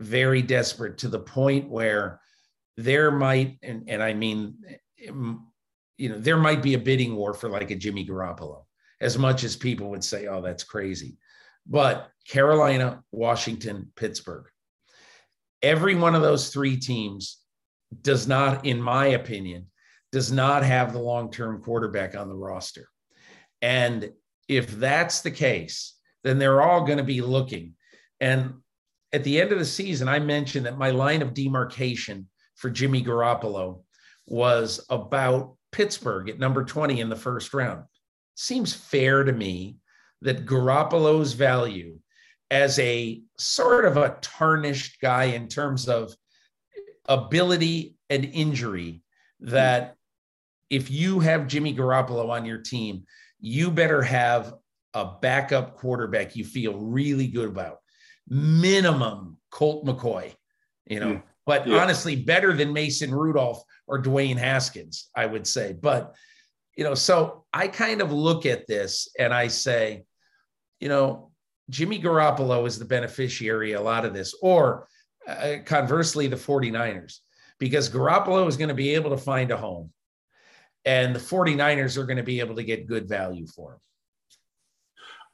[0.00, 2.20] very desperate to the point where
[2.76, 4.56] there might, and, and I mean,
[4.98, 8.64] you know, there might be a bidding war for like a Jimmy Garoppolo,
[9.00, 11.16] as much as people would say, oh, that's crazy.
[11.66, 14.46] But Carolina, Washington, Pittsburgh,
[15.62, 17.38] every one of those three teams
[18.02, 19.66] does not, in my opinion,
[20.12, 22.88] does not have the long term quarterback on the roster.
[23.62, 24.10] And
[24.48, 27.74] if that's the case, then they're all going to be looking.
[28.20, 28.54] And
[29.12, 33.02] at the end of the season, I mentioned that my line of demarcation for Jimmy
[33.02, 33.82] Garoppolo
[34.26, 37.84] was about Pittsburgh at number 20 in the first round.
[38.34, 39.76] Seems fair to me
[40.22, 41.98] that Garoppolo's value
[42.50, 46.14] as a sort of a tarnished guy in terms of
[47.08, 49.02] ability and injury
[49.40, 49.96] that
[50.70, 53.04] if you have Jimmy Garoppolo on your team,
[53.38, 54.54] you better have
[54.94, 57.78] a backup quarterback you feel really good about.
[58.28, 60.34] Minimum Colt McCoy,
[60.86, 61.22] you know, mm.
[61.44, 61.78] but yeah.
[61.78, 65.74] honestly, better than Mason Rudolph or Dwayne Haskins, I would say.
[65.74, 66.14] But,
[66.76, 70.04] you know, so I kind of look at this and I say,
[70.80, 71.30] you know,
[71.70, 74.88] Jimmy Garoppolo is the beneficiary a lot of this, or
[75.26, 77.20] uh, conversely, the 49ers,
[77.58, 79.90] because Garoppolo is going to be able to find a home
[80.86, 83.80] and the 49ers are going to be able to get good value for him.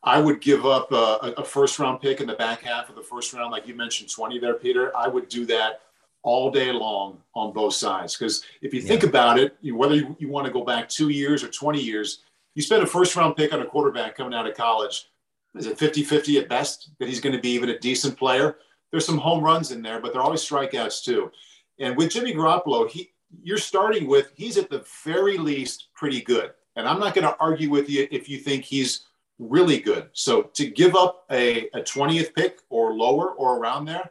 [0.03, 3.03] I would give up a, a, first round pick in the back half of the
[3.03, 4.97] first round, like you mentioned, 20 there, Peter.
[4.97, 5.83] I would do that
[6.25, 8.17] all day long on both sides.
[8.17, 11.11] Because if you think about it, you, whether you, you want to go back two
[11.11, 12.23] years or 20 years,
[12.57, 15.09] you spend a first round pick on a quarterback coming out of college.
[15.55, 18.57] Is it 50 50 at best that he's going to be even a decent player?
[18.93, 21.33] There's some home runs in there, but they're always strikeouts too.
[21.81, 23.11] And with Jimmy Garoppolo, he
[23.43, 26.53] you're starting with he's at the very least pretty good.
[26.77, 29.07] And I'm not going to argue with you if you think he's
[29.39, 30.09] really good.
[30.13, 34.11] So to give up a, a 20th pick or lower or around there,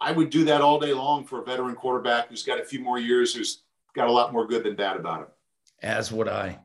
[0.00, 2.80] I would do that all day long for a veteran quarterback who's got a few
[2.80, 3.62] more years, who's
[3.94, 5.26] got a lot more good than bad about him.
[5.82, 6.58] As would I.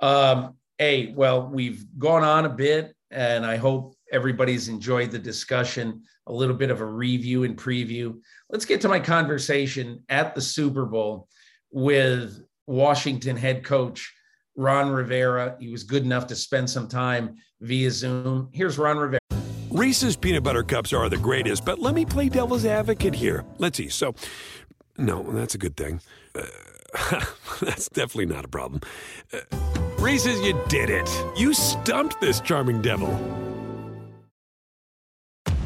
[0.00, 6.02] Um, hey, well, we've gone on a bit, and I hope everybody's enjoyed the discussion
[6.26, 8.18] a little bit of a review and preview.
[8.50, 11.28] Let's get to my conversation at the Super Bowl
[11.70, 14.12] with Washington head coach
[14.56, 15.56] Ron Rivera.
[15.58, 18.48] He was good enough to spend some time via Zoom.
[18.52, 19.18] Here's Ron Rivera.
[19.70, 23.44] Reese's peanut butter cups are the greatest, but let me play devil's advocate here.
[23.58, 23.88] Let's see.
[23.88, 24.14] So,
[24.96, 26.00] no, that's a good thing.
[26.34, 26.44] Uh,
[27.60, 28.82] that's definitely not a problem.
[29.32, 29.40] Uh,
[29.98, 31.10] Reese's, you did it.
[31.36, 33.08] You stumped this charming devil.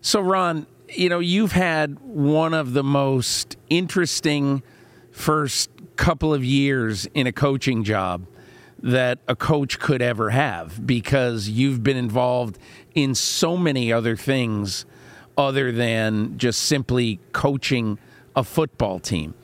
[0.00, 4.62] So, Ron, you know, you've had one of the most interesting
[5.10, 8.26] first couple of years in a coaching job
[8.82, 12.58] that a coach could ever have because you've been involved
[12.94, 14.84] in so many other things
[15.38, 17.98] other than just simply coaching
[18.36, 19.34] a football team.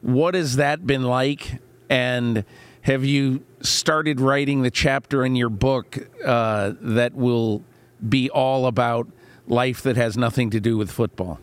[0.00, 1.60] What has that been like?
[1.88, 2.44] And
[2.82, 7.62] have you started writing the chapter in your book uh, that will
[8.08, 9.08] be all about
[9.46, 11.40] life that has nothing to do with football?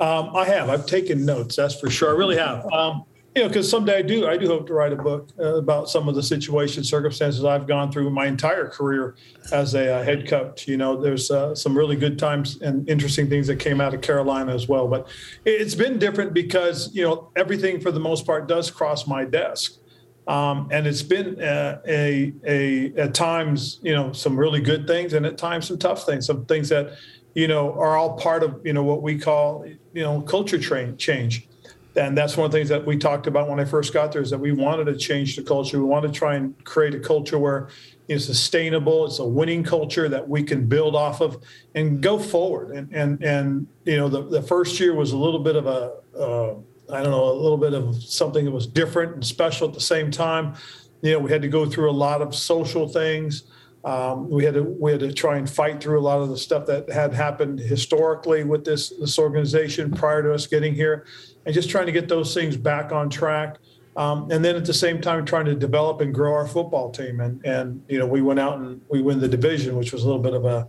[0.00, 0.68] Um, I have.
[0.68, 1.56] I've taken notes.
[1.56, 2.10] That's for sure.
[2.10, 2.66] I really have.
[2.72, 3.04] Um,
[3.34, 4.28] you know, because someday I do.
[4.28, 7.66] I do hope to write a book uh, about some of the situations, circumstances I've
[7.66, 9.16] gone through my entire career
[9.50, 10.68] as a uh, head coach.
[10.68, 14.02] You know, there's uh, some really good times and interesting things that came out of
[14.02, 14.86] Carolina as well.
[14.86, 15.08] But
[15.44, 19.78] it's been different because you know everything for the most part does cross my desk.
[20.26, 25.12] Um, and it's been uh, a, a at times you know some really good things
[25.12, 26.96] and at times some tough things some things that
[27.34, 30.96] you know are all part of you know what we call you know culture train
[30.96, 31.48] change.
[31.96, 34.20] And that's one of the things that we talked about when I first got there
[34.20, 35.78] is that we wanted to change the culture.
[35.78, 37.68] We wanted to try and create a culture where
[38.08, 41.40] it's sustainable it's a winning culture that we can build off of
[41.74, 42.70] and go forward.
[42.70, 45.92] And and and you know the, the first year was a little bit of a
[46.18, 46.54] uh,
[46.92, 49.80] I don't know, a little bit of something that was different and special at the
[49.80, 50.54] same time.
[51.02, 53.44] You know, we had to go through a lot of social things.
[53.84, 56.38] Um, we had to we had to try and fight through a lot of the
[56.38, 61.04] stuff that had happened historically with this this organization prior to us getting here,
[61.44, 63.58] and just trying to get those things back on track.
[63.96, 67.20] Um, and then at the same time, trying to develop and grow our football team.
[67.20, 70.06] And and you know, we went out and we win the division, which was a
[70.06, 70.66] little bit of a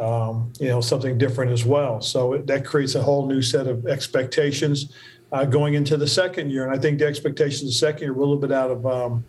[0.00, 2.02] um, you know something different as well.
[2.02, 4.92] So it, that creates a whole new set of expectations
[5.32, 6.64] uh, going into the second year.
[6.64, 8.86] And I think the expectations of the second year were a little bit out of
[8.86, 9.24] um,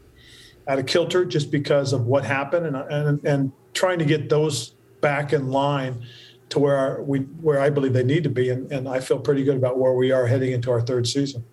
[0.67, 4.73] out of kilter just because of what happened, and and and trying to get those
[5.01, 6.05] back in line
[6.49, 8.49] to where our, we where I believe they need to be.
[8.49, 11.43] And, and I feel pretty good about where we are heading into our third season.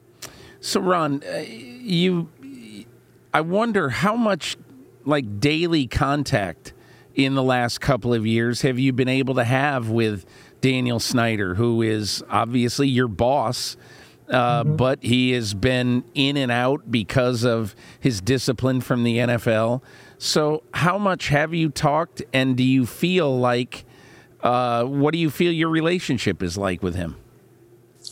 [0.61, 2.29] So, Ron, uh, you,
[3.33, 4.57] I wonder how much
[5.05, 6.73] like daily contact
[7.15, 10.27] in the last couple of years have you been able to have with
[10.61, 13.77] Daniel Snyder, who is obviously your boss,
[14.31, 14.77] uh, Mm-hmm.
[14.77, 19.83] but he has been in and out because of his discipline from the NFL.
[20.19, 23.85] So, how much have you talked, and do you feel like,
[24.43, 27.17] uh, what do you feel your relationship is like with him?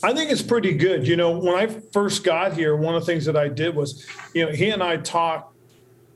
[0.02, 1.06] I think it's pretty good.
[1.06, 4.06] You know, when I first got here, one of the things that I did was,
[4.34, 5.54] you know, he and I talked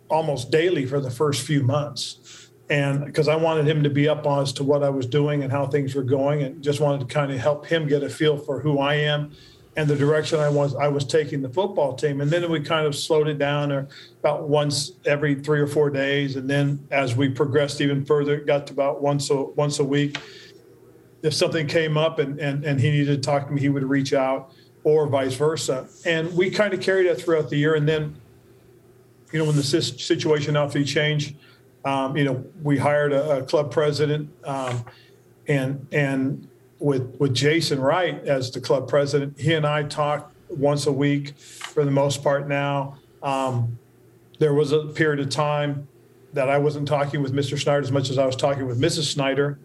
[0.09, 2.51] almost daily for the first few months.
[2.68, 5.42] And because I wanted him to be up on as to what I was doing
[5.42, 8.09] and how things were going, and just wanted to kind of help him get a
[8.09, 9.32] feel for who I am
[9.77, 12.21] and the direction I was I was taking the football team.
[12.21, 15.91] And then we kind of slowed it down or about once every three or four
[15.91, 16.37] days.
[16.37, 19.85] And then as we progressed even further, it got to about once a once a
[19.85, 20.18] week
[21.23, 23.85] if something came up and, and, and he needed to talk to me, he would
[23.85, 24.53] reach out
[24.85, 25.89] or vice versa.
[26.07, 27.75] And we kind of carried that throughout the year.
[27.75, 28.16] And then,
[29.33, 31.37] you know, when the situation obviously changed,
[31.85, 34.85] um, you know, we hired a, a club president um,
[35.47, 36.49] and, and
[36.81, 41.39] with, with Jason Wright as the club president, he and I talk once a week
[41.39, 42.99] for the most part now.
[43.22, 43.78] Um,
[44.39, 45.87] there was a period of time
[46.33, 47.61] that I wasn't talking with Mr.
[47.61, 49.12] Snyder as much as I was talking with Mrs.
[49.12, 49.59] Snyder.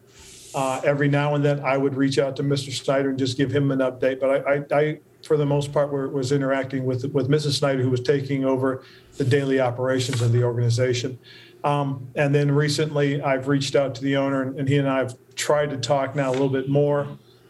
[0.53, 2.71] Uh, every now and then, I would reach out to Mr.
[2.71, 4.19] Snyder and just give him an update.
[4.19, 7.53] But I, I, I for the most part, were, was interacting with with Mrs.
[7.53, 8.83] Snyder, who was taking over
[9.17, 11.19] the daily operations of the organization.
[11.63, 14.99] Um, and then recently, I've reached out to the owner, and, and he and I
[14.99, 17.07] have tried to talk now a little bit more,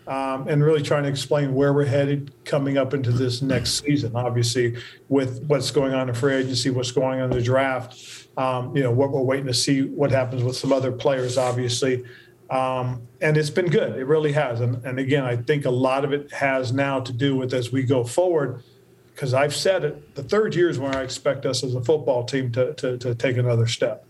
[0.08, 4.16] um, and really trying to explain where we're headed coming up into this next season.
[4.16, 4.76] Obviously,
[5.10, 8.84] with what's going on in free agency, what's going on in the draft, um, you
[8.84, 12.04] know, what we're waiting to see what happens with some other players, obviously.
[12.50, 13.98] Um, and it's been good.
[13.98, 14.62] It really has.
[14.62, 17.72] And, and again, I think a lot of it has now to do with as
[17.72, 18.62] we go forward,
[19.14, 22.24] because I've said it, the third year is where I expect us as a football
[22.24, 24.06] team to, to, to take another step.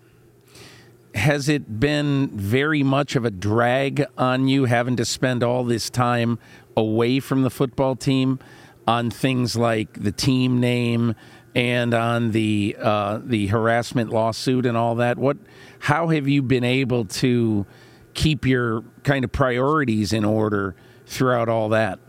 [1.16, 5.90] Has it been very much of a drag on you having to spend all this
[5.90, 6.40] time
[6.78, 8.40] away from the football team
[8.88, 11.16] on things like the team name
[11.56, 15.18] and on the uh, the harassment lawsuit and all that?
[15.18, 15.38] What?
[15.80, 17.66] How have you been able to?
[18.16, 22.00] keep your kind of priorities in order throughout all that?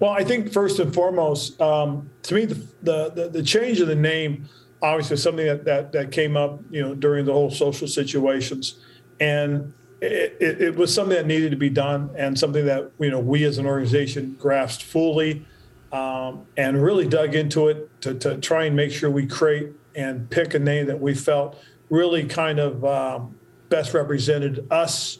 [0.00, 3.94] Well, I think first and foremost, um, to me, the, the, the change of the
[3.94, 4.48] name
[4.82, 8.80] obviously something that, that that came up, you know, during the whole social situations,
[9.20, 13.10] and it, it, it, was something that needed to be done, and something that you
[13.10, 15.46] know we as an organization grasped fully,
[15.92, 20.28] um, and really dug into it to, to try and make sure we create and
[20.30, 21.58] pick a name that we felt
[21.90, 23.36] really kind of um,
[23.68, 25.18] best represented us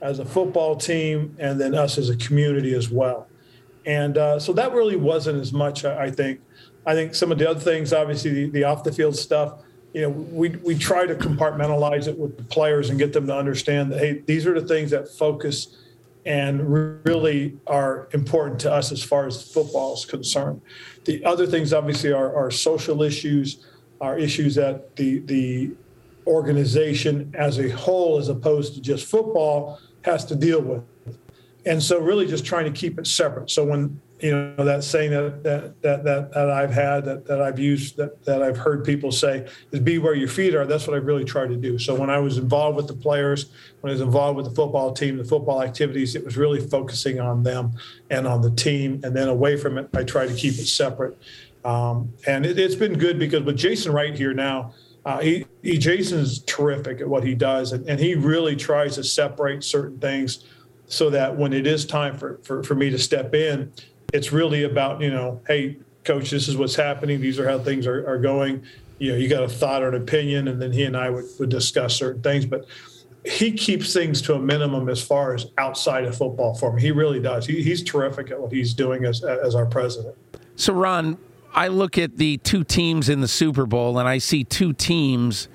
[0.00, 3.28] as a football team and then us as a community as well.
[3.84, 6.40] And uh, so that really wasn't as much, I think.
[6.86, 9.60] I think some of the other things, obviously, the, the off the field stuff,
[9.92, 13.34] you know, we, we try to compartmentalize it with the players and get them to
[13.34, 15.76] understand that, hey, these are the things that focus
[16.26, 20.60] and really are important to us as far as football is concerned.
[21.04, 23.64] The other things, obviously, are, are social issues,
[24.00, 25.70] are issues that the, the
[26.26, 30.82] organization as a whole, as opposed to just football, has to deal with.
[31.64, 33.50] And so, really, just trying to keep it separate.
[33.50, 37.42] So when you know that saying that that that that, that I've had that, that
[37.42, 40.66] I've used that that I've heard people say is be where your feet are.
[40.66, 41.78] That's what I really try to do.
[41.78, 43.50] So when I was involved with the players,
[43.80, 47.20] when I was involved with the football team, the football activities, it was really focusing
[47.20, 47.72] on them
[48.10, 49.00] and on the team.
[49.04, 51.18] And then away from it, I try to keep it separate.
[51.64, 54.72] Um, and it, it's been good because with Jason Wright here now,
[55.04, 59.04] uh, he, he Jason's terrific at what he does, and, and he really tries to
[59.04, 60.44] separate certain things
[60.86, 63.72] so that when it is time for, for, for me to step in,
[64.12, 67.20] it's really about, you know, hey, coach, this is what's happening.
[67.20, 68.62] These are how things are, are going.
[68.98, 71.26] You know, you got a thought or an opinion, and then he and I would,
[71.38, 72.46] would discuss certain things.
[72.46, 72.66] But
[73.24, 76.80] he keeps things to a minimum as far as outside of football for me.
[76.80, 77.46] He really does.
[77.46, 80.16] He, he's terrific at what he's doing as, as our president.
[80.54, 81.18] So, Ron,
[81.52, 85.48] I look at the two teams in the Super Bowl and I see two teams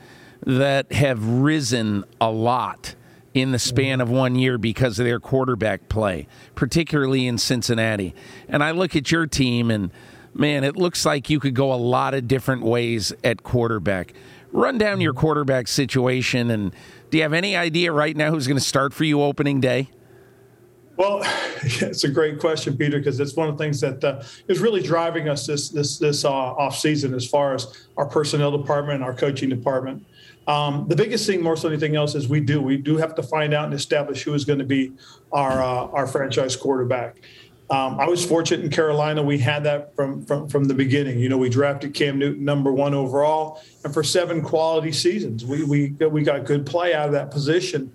[0.45, 2.95] that have risen a lot
[3.33, 8.13] in the span of one year because of their quarterback play, particularly in Cincinnati.
[8.47, 9.91] And I look at your team and
[10.33, 14.13] man, it looks like you could go a lot of different ways at quarterback.
[14.51, 16.73] Run down your quarterback situation and
[17.09, 19.89] do you have any idea right now who's going to start for you opening day?
[20.97, 21.21] Well,
[21.63, 24.83] it's a great question, Peter, because it's one of the things that uh, is really
[24.83, 29.03] driving us this this this uh, off season as far as our personnel department, and
[29.03, 30.05] our coaching department.
[30.47, 33.15] Um, the biggest thing, more so than anything else, is we do we do have
[33.15, 34.91] to find out and establish who is going to be
[35.31, 37.17] our uh, our franchise quarterback.
[37.69, 41.19] Um, I was fortunate in Carolina; we had that from, from from the beginning.
[41.19, 45.63] You know, we drafted Cam Newton number one overall, and for seven quality seasons, we
[45.63, 47.93] we we got good play out of that position.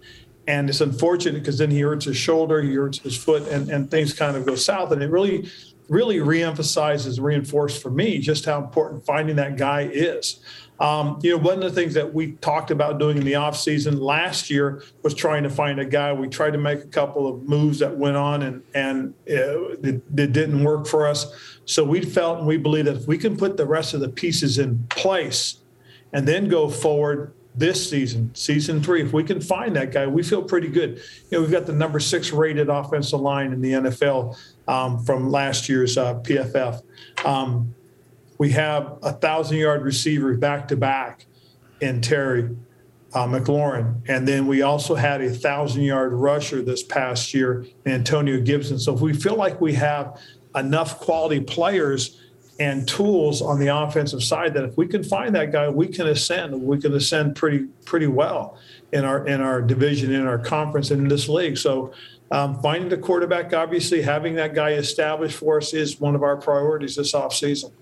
[0.48, 3.90] And it's unfortunate because then he hurts his shoulder, he hurts his foot, and, and
[3.90, 4.92] things kind of go south.
[4.92, 5.50] And it really,
[5.88, 10.38] really reemphasizes, reinforced for me just how important finding that guy is.
[10.78, 13.98] Um, you know, one of the things that we talked about doing in the offseason
[13.98, 16.12] last year was trying to find a guy.
[16.12, 19.94] We tried to make a couple of moves that went on and, and it, it,
[20.16, 21.58] it didn't work for us.
[21.64, 24.08] So we felt and we believe that if we can put the rest of the
[24.08, 25.58] pieces in place
[26.12, 29.02] and then go forward this season, season three.
[29.02, 31.00] If we can find that guy, we feel pretty good.
[31.30, 34.36] You know, we've got the number six rated offensive line in the NFL
[34.68, 36.82] um, from last year's uh, PFF.
[37.24, 37.74] Um,
[38.38, 41.26] we have a thousand yard receiver back to back
[41.80, 42.56] in Terry
[43.14, 44.02] uh, McLaurin.
[44.08, 48.78] And then we also had a thousand yard rusher this past year, Antonio Gibson.
[48.78, 50.20] So if we feel like we have
[50.54, 52.20] enough quality players
[52.58, 56.06] and tools on the offensive side that if we can find that guy, we can
[56.06, 56.54] ascend.
[56.62, 58.58] We can ascend pretty pretty well
[58.92, 61.58] in our in our division, in our conference, in this league.
[61.58, 61.92] So
[62.30, 66.36] um, finding the quarterback, obviously having that guy established for us is one of our
[66.36, 67.72] priorities this offseason.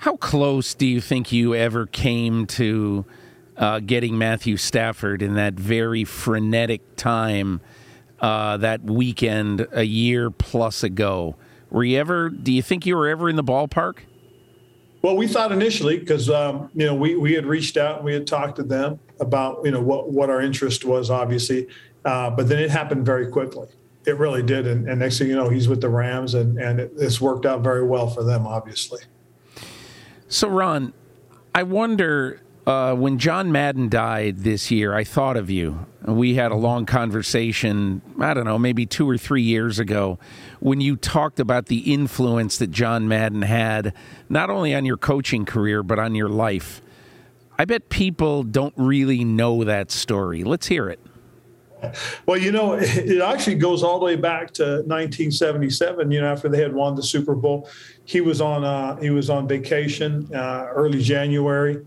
[0.00, 3.04] How close do you think you ever came to
[3.58, 7.60] uh, getting Matthew Stafford in that very frenetic time,
[8.18, 11.36] uh, that weekend a year plus ago?
[11.68, 12.30] Were you ever?
[12.30, 13.98] Do you think you were ever in the ballpark?
[15.02, 18.14] Well, we thought initially because um, you know we we had reached out and we
[18.14, 21.68] had talked to them about you know what what our interest was, obviously,
[22.06, 23.68] uh, but then it happened very quickly.
[24.06, 26.80] It really did, and, and next thing you know, he's with the Rams, and and
[26.80, 29.00] it, it's worked out very well for them, obviously.
[30.32, 30.92] So, Ron,
[31.52, 35.86] I wonder uh, when John Madden died this year, I thought of you.
[36.06, 40.20] We had a long conversation, I don't know, maybe two or three years ago,
[40.60, 43.92] when you talked about the influence that John Madden had,
[44.28, 46.80] not only on your coaching career, but on your life.
[47.58, 50.44] I bet people don't really know that story.
[50.44, 51.00] Let's hear it.
[52.26, 56.10] Well, you know, it actually goes all the way back to 1977.
[56.10, 57.68] You know, after they had won the Super Bowl,
[58.04, 61.84] he was on uh, he was on vacation uh, early January,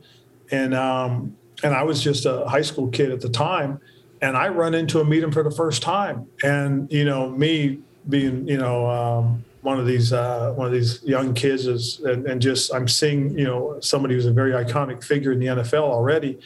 [0.52, 3.80] and um, and I was just a high school kid at the time,
[4.22, 7.80] and I run into him, meet him for the first time, and you know, me
[8.10, 12.26] being you know um, one of these uh, one of these young kids is, and,
[12.28, 15.84] and just I'm seeing you know somebody who's a very iconic figure in the NFL
[15.84, 16.40] already.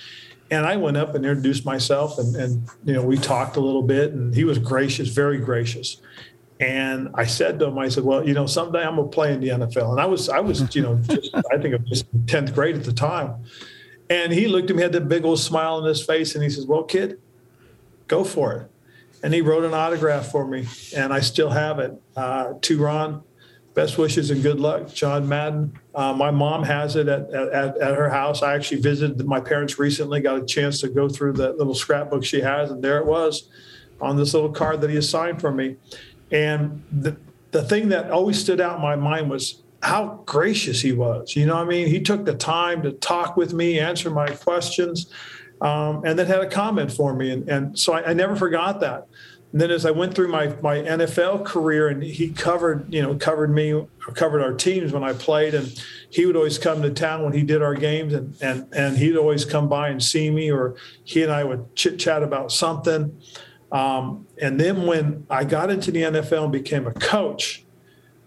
[0.49, 3.81] And I went up and introduced myself, and, and you know we talked a little
[3.81, 6.01] bit, and he was gracious, very gracious.
[6.59, 9.41] And I said to him, I said, "Well, you know, someday I'm gonna play in
[9.41, 12.53] the NFL." And I was, I was, you know, just, I think I was tenth
[12.53, 13.35] grade at the time.
[14.09, 16.49] And he looked at me, had that big old smile on his face, and he
[16.49, 17.19] says, "Well, kid,
[18.07, 18.71] go for it."
[19.23, 22.01] And he wrote an autograph for me, and I still have it.
[22.15, 23.23] Uh, to Ron,
[23.77, 25.71] best wishes and good luck, John Madden.
[25.93, 28.41] Uh, my mom has it at, at, at her house.
[28.41, 32.25] I actually visited my parents recently, got a chance to go through that little scrapbook
[32.25, 33.49] she has, and there it was
[34.01, 35.75] on this little card that he assigned for me.
[36.31, 37.17] And the,
[37.51, 41.35] the thing that always stood out in my mind was how gracious he was.
[41.35, 41.85] You know what I mean?
[41.85, 45.13] He took the time to talk with me, answer my questions,
[45.61, 47.29] um, and then had a comment for me.
[47.29, 49.07] And, and so I, I, never forgot that.
[49.51, 53.15] And then as I went through my, my NFL career and he covered, you know,
[53.15, 55.53] covered me, covered our teams when I played.
[55.53, 58.97] And he would always come to town when he did our games and, and, and
[58.97, 60.75] he'd always come by and see me or
[61.05, 63.17] he and I would chit chat about something.
[63.71, 67.65] Um, and then when I got into the NFL and became a coach,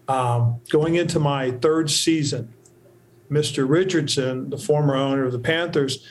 [0.07, 2.53] um, going into my third season,
[3.29, 3.67] Mr.
[3.67, 6.05] Richardson, the former owner of the Panthers,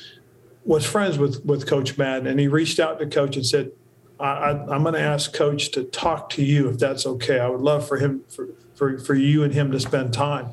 [0.65, 3.73] was friends with with Coach Madden, and he reached out to Coach and said,
[4.21, 7.41] I, am going to ask Coach to talk to you if that's okay.
[7.41, 10.53] I would love for him for, for, for you and him to spend time."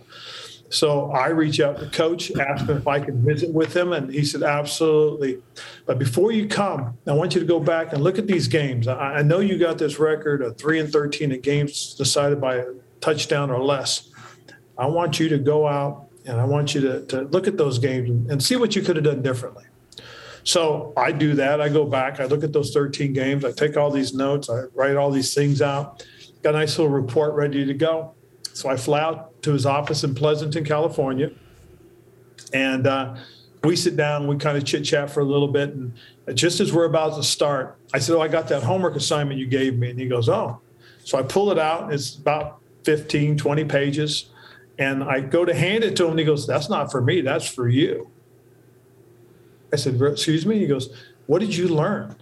[0.70, 4.12] So I reach out to Coach, ask him if I can visit with him, and
[4.12, 5.42] he said, "Absolutely."
[5.86, 8.88] But before you come, I want you to go back and look at these games.
[8.88, 12.56] I, I know you got this record of three and thirteen in games decided by
[12.56, 12.66] a
[13.00, 14.10] touchdown or less.
[14.78, 17.80] I want you to go out and I want you to, to look at those
[17.80, 19.64] games and, and see what you could have done differently.
[20.48, 21.60] So I do that.
[21.60, 24.62] I go back, I look at those 13 games, I take all these notes, I
[24.74, 26.08] write all these things out,
[26.42, 28.14] got a nice little report ready to go.
[28.54, 31.32] So I fly out to his office in Pleasanton, California.
[32.54, 33.18] And uh,
[33.66, 35.74] we sit down, we kind of chit chat for a little bit.
[35.74, 35.92] And
[36.34, 39.48] just as we're about to start, I said, Oh, I got that homework assignment you
[39.48, 39.90] gave me.
[39.90, 40.62] And he goes, Oh.
[41.04, 41.92] So I pull it out.
[41.92, 44.30] It's about 15, 20 pages.
[44.80, 47.20] And I go to hand it to him, and he goes, That's not for me,
[47.20, 48.10] that's for you.
[49.72, 50.60] I said, Excuse me?
[50.60, 50.90] He goes,
[51.26, 52.16] What did you learn?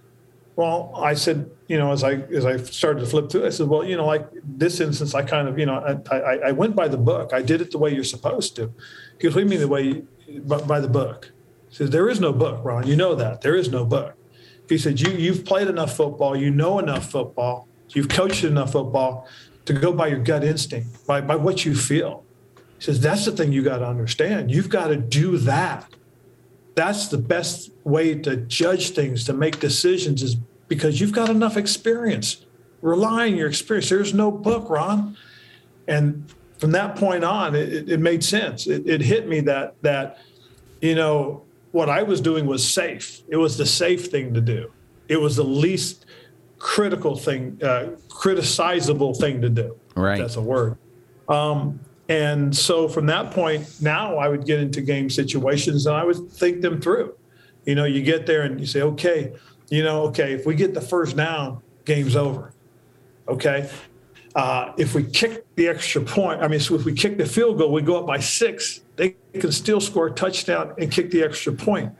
[0.55, 3.67] Well, I said, you know, as I as I started to flip through, I said,
[3.67, 6.75] well, you know, like this instance, I kind of, you know, I, I, I went
[6.75, 7.33] by the book.
[7.33, 8.71] I did it the way you're supposed to.
[9.17, 10.03] He goes, what do you mean the way,
[10.45, 11.31] by, by the book?
[11.69, 12.87] He says, there is no book, Ron.
[12.87, 14.13] You know that there is no book.
[14.69, 19.27] He said, you you've played enough football, you know enough football, you've coached enough football
[19.65, 22.23] to go by your gut instinct, by, by what you feel.
[22.77, 24.51] He says, that's the thing you got to understand.
[24.51, 25.89] You've got to do that.
[26.75, 30.35] That's the best way to judge things, to make decisions, is
[30.67, 32.45] because you've got enough experience.
[32.81, 33.89] Rely on your experience.
[33.89, 35.17] There's no book, Ron.
[35.87, 38.67] And from that point on, it, it made sense.
[38.67, 40.19] It, it hit me that that,
[40.81, 43.21] you know, what I was doing was safe.
[43.27, 44.71] It was the safe thing to do.
[45.07, 46.05] It was the least
[46.57, 49.77] critical thing, uh, criticizable thing to do.
[49.95, 50.17] Right.
[50.17, 50.77] That's a word.
[51.27, 56.03] Um, and so from that point, now I would get into game situations and I
[56.03, 57.15] would think them through.
[57.65, 59.33] You know, you get there and you say, okay,
[59.69, 62.53] you know, okay, if we get the first down, game's over.
[63.27, 63.69] Okay.
[64.35, 67.57] Uh, if we kick the extra point, I mean, so if we kick the field
[67.57, 71.23] goal, we go up by six, they can still score a touchdown and kick the
[71.23, 71.91] extra point.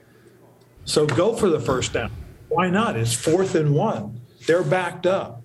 [0.84, 2.12] So go for the first down.
[2.48, 2.96] Why not?
[2.96, 5.42] It's fourth and one they're backed up.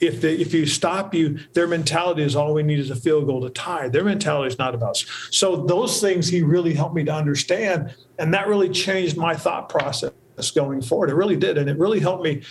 [0.00, 3.26] If they, if you stop you, their mentality is all we need is a field
[3.26, 3.88] goal to tie.
[3.88, 4.90] Their mentality is not about.
[4.90, 5.06] Us.
[5.30, 9.68] So those things he really helped me to understand, and that really changed my thought
[9.68, 10.12] process
[10.54, 11.10] going forward.
[11.10, 12.42] It really did, and it really helped me.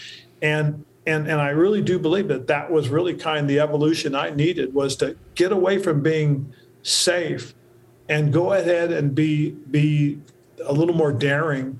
[0.41, 4.13] And and and I really do believe that that was really kind of the evolution
[4.13, 6.53] I needed was to get away from being
[6.83, 7.53] safe
[8.09, 10.19] and go ahead and be be
[10.65, 11.79] a little more daring,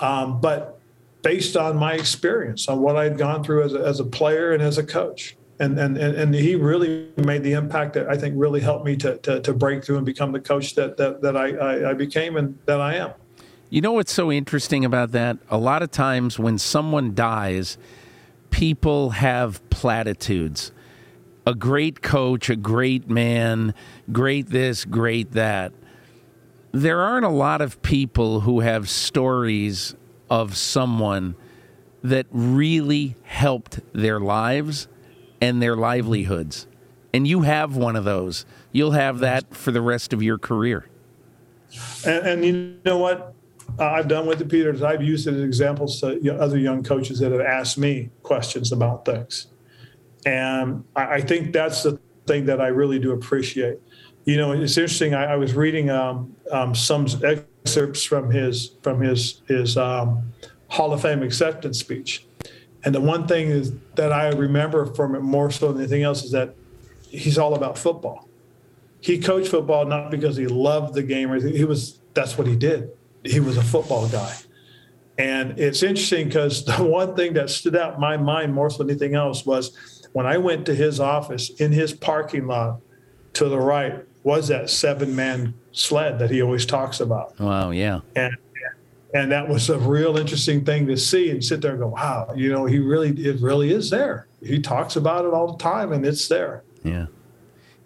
[0.00, 0.77] um, but
[1.22, 4.62] based on my experience on what I'd gone through as a, as a player and
[4.62, 5.36] as a coach.
[5.60, 9.18] And, and, and he really made the impact that I think really helped me to,
[9.18, 12.36] to, to break through and become the coach that, that, that I, I, I became
[12.36, 13.12] and that I am.
[13.68, 15.38] You know what's so interesting about that?
[15.50, 17.76] A lot of times when someone dies,
[18.50, 20.72] people have platitudes.
[21.44, 23.74] A great coach, a great man,
[24.12, 25.72] great this, great that.
[26.72, 29.96] There aren't a lot of people who have stories
[30.30, 31.34] of someone
[32.02, 34.88] that really helped their lives
[35.40, 36.66] and their livelihoods.
[37.12, 38.44] And you have one of those.
[38.72, 40.86] You'll have that for the rest of your career.
[42.06, 43.34] And, and you know what?
[43.78, 44.82] I've done with the Peters.
[44.82, 49.04] I've used it as examples to other young coaches that have asked me questions about
[49.04, 49.48] things.
[50.26, 53.78] And I, I, think that's the thing that I really do appreciate.
[54.24, 55.14] You know, it's interesting.
[55.14, 57.06] I, I was reading um, um, some
[57.68, 60.32] excerpts from his from his his um,
[60.68, 62.26] Hall of Fame acceptance speech,
[62.84, 66.24] and the one thing is that I remember from it more so than anything else
[66.24, 66.54] is that
[67.02, 68.28] he's all about football.
[69.00, 72.56] He coached football not because he loved the game or he was that's what he
[72.56, 72.90] did.
[73.24, 74.34] He was a football guy.
[75.18, 78.78] And it's interesting because the one thing that stood out in my mind more so
[78.78, 82.80] than anything else was when I went to his office in his parking lot
[83.34, 87.38] to the right was that seven man sled that he always talks about.
[87.38, 88.00] Wow, yeah.
[88.16, 88.36] And
[89.14, 92.30] and that was a real interesting thing to see and sit there and go, wow,
[92.36, 94.26] you know, he really it really is there.
[94.42, 96.62] He talks about it all the time and it's there.
[96.82, 97.06] Yeah.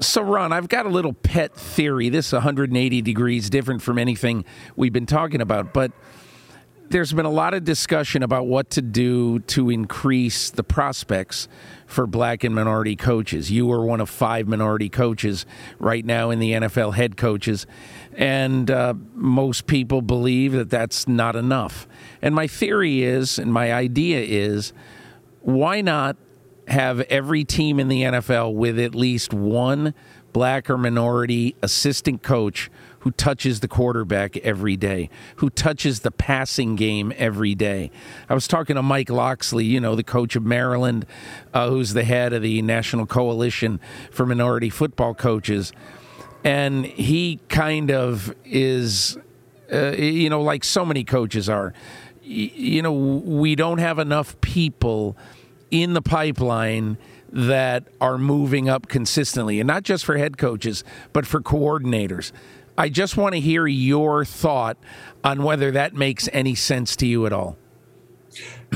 [0.01, 2.09] So, Ron, I've got a little pet theory.
[2.09, 4.45] This 180 degrees different from anything
[4.75, 5.93] we've been talking about, but
[6.93, 11.49] there's been a lot of discussion about what to do to increase the prospects
[11.87, 13.51] for black and minority coaches.
[13.51, 15.47] You are one of five minority coaches
[15.79, 17.67] right now in the NFL head coaches,
[18.13, 21.89] and uh, most people believe that that's not enough.
[22.21, 24.75] And my theory is, and my idea is,
[25.41, 26.17] why not
[26.69, 29.95] have every team in the NFL with at least one
[30.33, 32.71] black or minority assistant coach
[33.03, 37.91] who touches the quarterback every day, who touches the passing game every day.
[38.29, 41.05] I was talking to Mike Locksley, you know, the coach of Maryland,
[41.53, 43.81] uh, who's the head of the National Coalition
[44.11, 45.73] for Minority Football Coaches.
[46.45, 49.19] And he kind of is,
[49.73, 51.75] uh, you know, like so many coaches are,
[52.23, 55.17] you know, we don't have enough people
[55.73, 56.99] in the pipeline
[57.33, 62.31] that are moving up consistently, and not just for head coaches, but for coordinators.
[62.77, 64.77] I just want to hear your thought
[65.23, 67.57] on whether that makes any sense to you at all.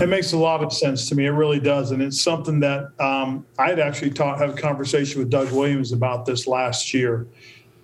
[0.01, 1.25] It makes a lot of sense to me.
[1.25, 5.31] It really does, and it's something that um, I'd actually taught, had a conversation with
[5.31, 7.27] Doug Williams about this last year.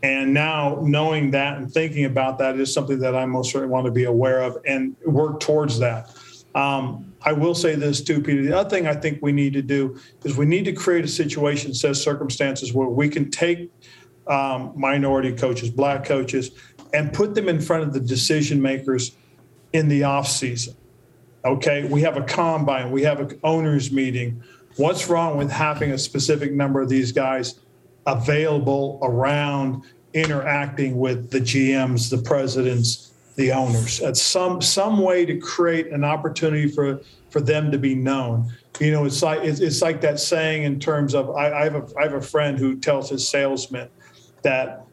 [0.02, 3.86] And now knowing that and thinking about that is something that I most certainly want
[3.86, 6.10] to be aware of and work towards that.
[6.54, 8.42] Um, I will say this too, Peter.
[8.42, 11.08] The other thing I think we need to do is we need to create a
[11.08, 13.70] situation, says circumstances where we can take
[14.26, 16.52] um, minority coaches, black coaches,
[16.92, 19.16] and put them in front of the decision makers
[19.72, 20.74] in the off season.
[21.44, 24.42] Okay, we have a combine, we have an owners meeting.
[24.76, 27.60] What's wrong with having a specific number of these guys
[28.06, 29.82] available around
[30.14, 34.00] interacting with the GMs, the presidents, the owners?
[34.00, 37.00] At some some way to create an opportunity for
[37.30, 38.52] for them to be known.
[38.78, 41.74] You know, it's like it's, it's like that saying in terms of I, I have
[41.74, 43.88] a I have a friend who tells his salesmen
[44.42, 44.86] that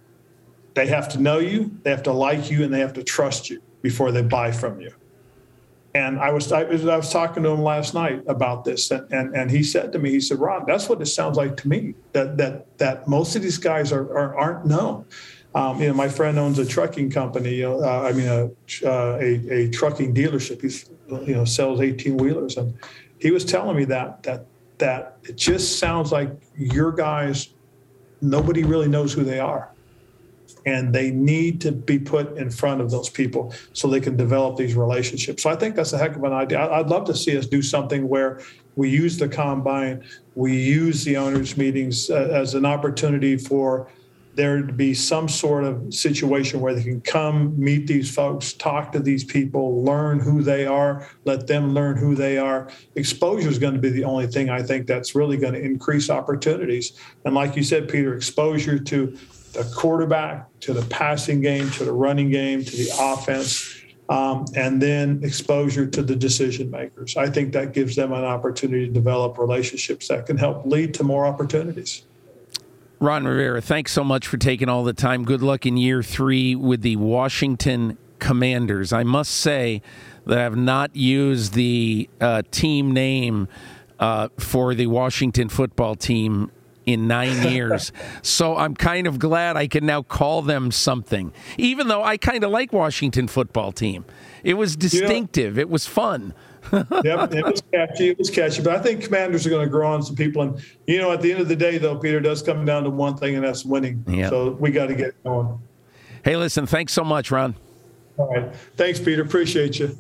[0.74, 3.50] they have to know you, they have to like you, and they have to trust
[3.50, 4.94] you before they buy from you.
[5.96, 9.36] And I was I I was talking to him last night about this, and, and
[9.36, 11.96] and he said to me, he said, "Ron, that's what it sounds like to me.
[12.14, 15.06] That that that most of these guys are, are aren't known."
[15.56, 17.56] Um, you know, my friend owns a trucking company.
[17.56, 18.46] You know, uh, I mean, a,
[18.88, 20.62] uh, a a trucking dealership.
[20.62, 22.76] He's you know sells eighteen wheelers, and
[23.18, 24.46] he was telling me that that
[24.78, 27.50] that it just sounds like your guys
[28.22, 29.70] nobody really knows who they are.
[30.66, 34.58] And they need to be put in front of those people so they can develop
[34.58, 35.44] these relationships.
[35.44, 36.60] So I think that's a heck of an idea.
[36.60, 38.42] I'd love to see us do something where
[38.76, 40.04] we use the combine,
[40.36, 43.90] we use the owners' meetings uh, as an opportunity for
[44.36, 48.92] there to be some sort of situation where they can come meet these folks, talk
[48.94, 52.70] to these people, learn who they are, let them learn who they are.
[52.96, 56.10] Exposure is going to be the only thing I think that's really going to increase
[56.10, 56.94] opportunities.
[57.26, 59.18] And like you said, Peter, exposure to
[59.54, 63.76] the quarterback, to the passing game, to the running game, to the offense.
[64.10, 67.16] um, and then exposure to the decision makers.
[67.16, 71.04] I think that gives them an opportunity to develop relationships that can help lead to
[71.04, 72.06] more opportunities.
[73.02, 75.24] Ron Rivera, thanks so much for taking all the time.
[75.24, 78.92] Good luck in year three with the Washington Commanders.
[78.92, 79.82] I must say
[80.26, 83.48] that I have not used the uh, team name
[84.00, 86.52] uh, for the Washington football team
[86.86, 87.94] in nine years.
[88.22, 92.44] so I'm kind of glad I can now call them something, even though I kind
[92.44, 94.04] of like Washington football team.
[94.44, 95.58] It was distinctive.
[95.58, 96.34] it was fun.
[96.74, 98.10] yep, it was catchy.
[98.10, 98.62] It was catchy.
[98.62, 100.42] But I think commanders are going to grow on some people.
[100.42, 102.90] And, you know, at the end of the day, though, Peter, does come down to
[102.90, 104.04] one thing, and that's winning.
[104.08, 104.30] Yep.
[104.30, 105.60] So we got to get going.
[106.24, 107.56] Hey, listen, thanks so much, Ron.
[108.18, 108.54] All right.
[108.76, 109.22] Thanks, Peter.
[109.22, 109.98] Appreciate you.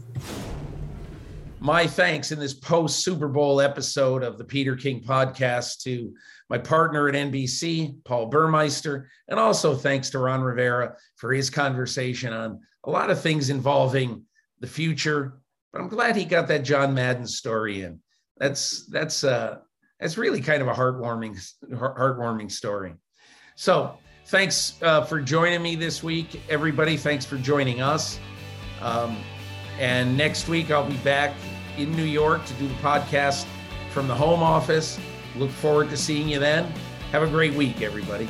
[1.61, 6.13] My thanks in this post Super Bowl episode of the Peter King podcast to
[6.49, 12.33] my partner at NBC, Paul Burmeister, and also thanks to Ron Rivera for his conversation
[12.33, 14.23] on a lot of things involving
[14.59, 15.41] the future.
[15.71, 17.99] But I'm glad he got that John Madden story in.
[18.37, 19.57] That's that's uh
[19.99, 21.37] that's really kind of a heartwarming
[21.71, 22.93] heartwarming story.
[23.55, 23.97] So
[24.27, 26.95] thanks uh, for joining me this week, everybody.
[26.95, 28.19] Thanks for joining us.
[28.81, 29.17] Um,
[29.79, 31.35] and next week I'll be back
[31.77, 33.45] in New York to do the podcast
[33.91, 34.99] from the home office.
[35.35, 36.71] Look forward to seeing you then.
[37.11, 38.29] Have a great week, everybody.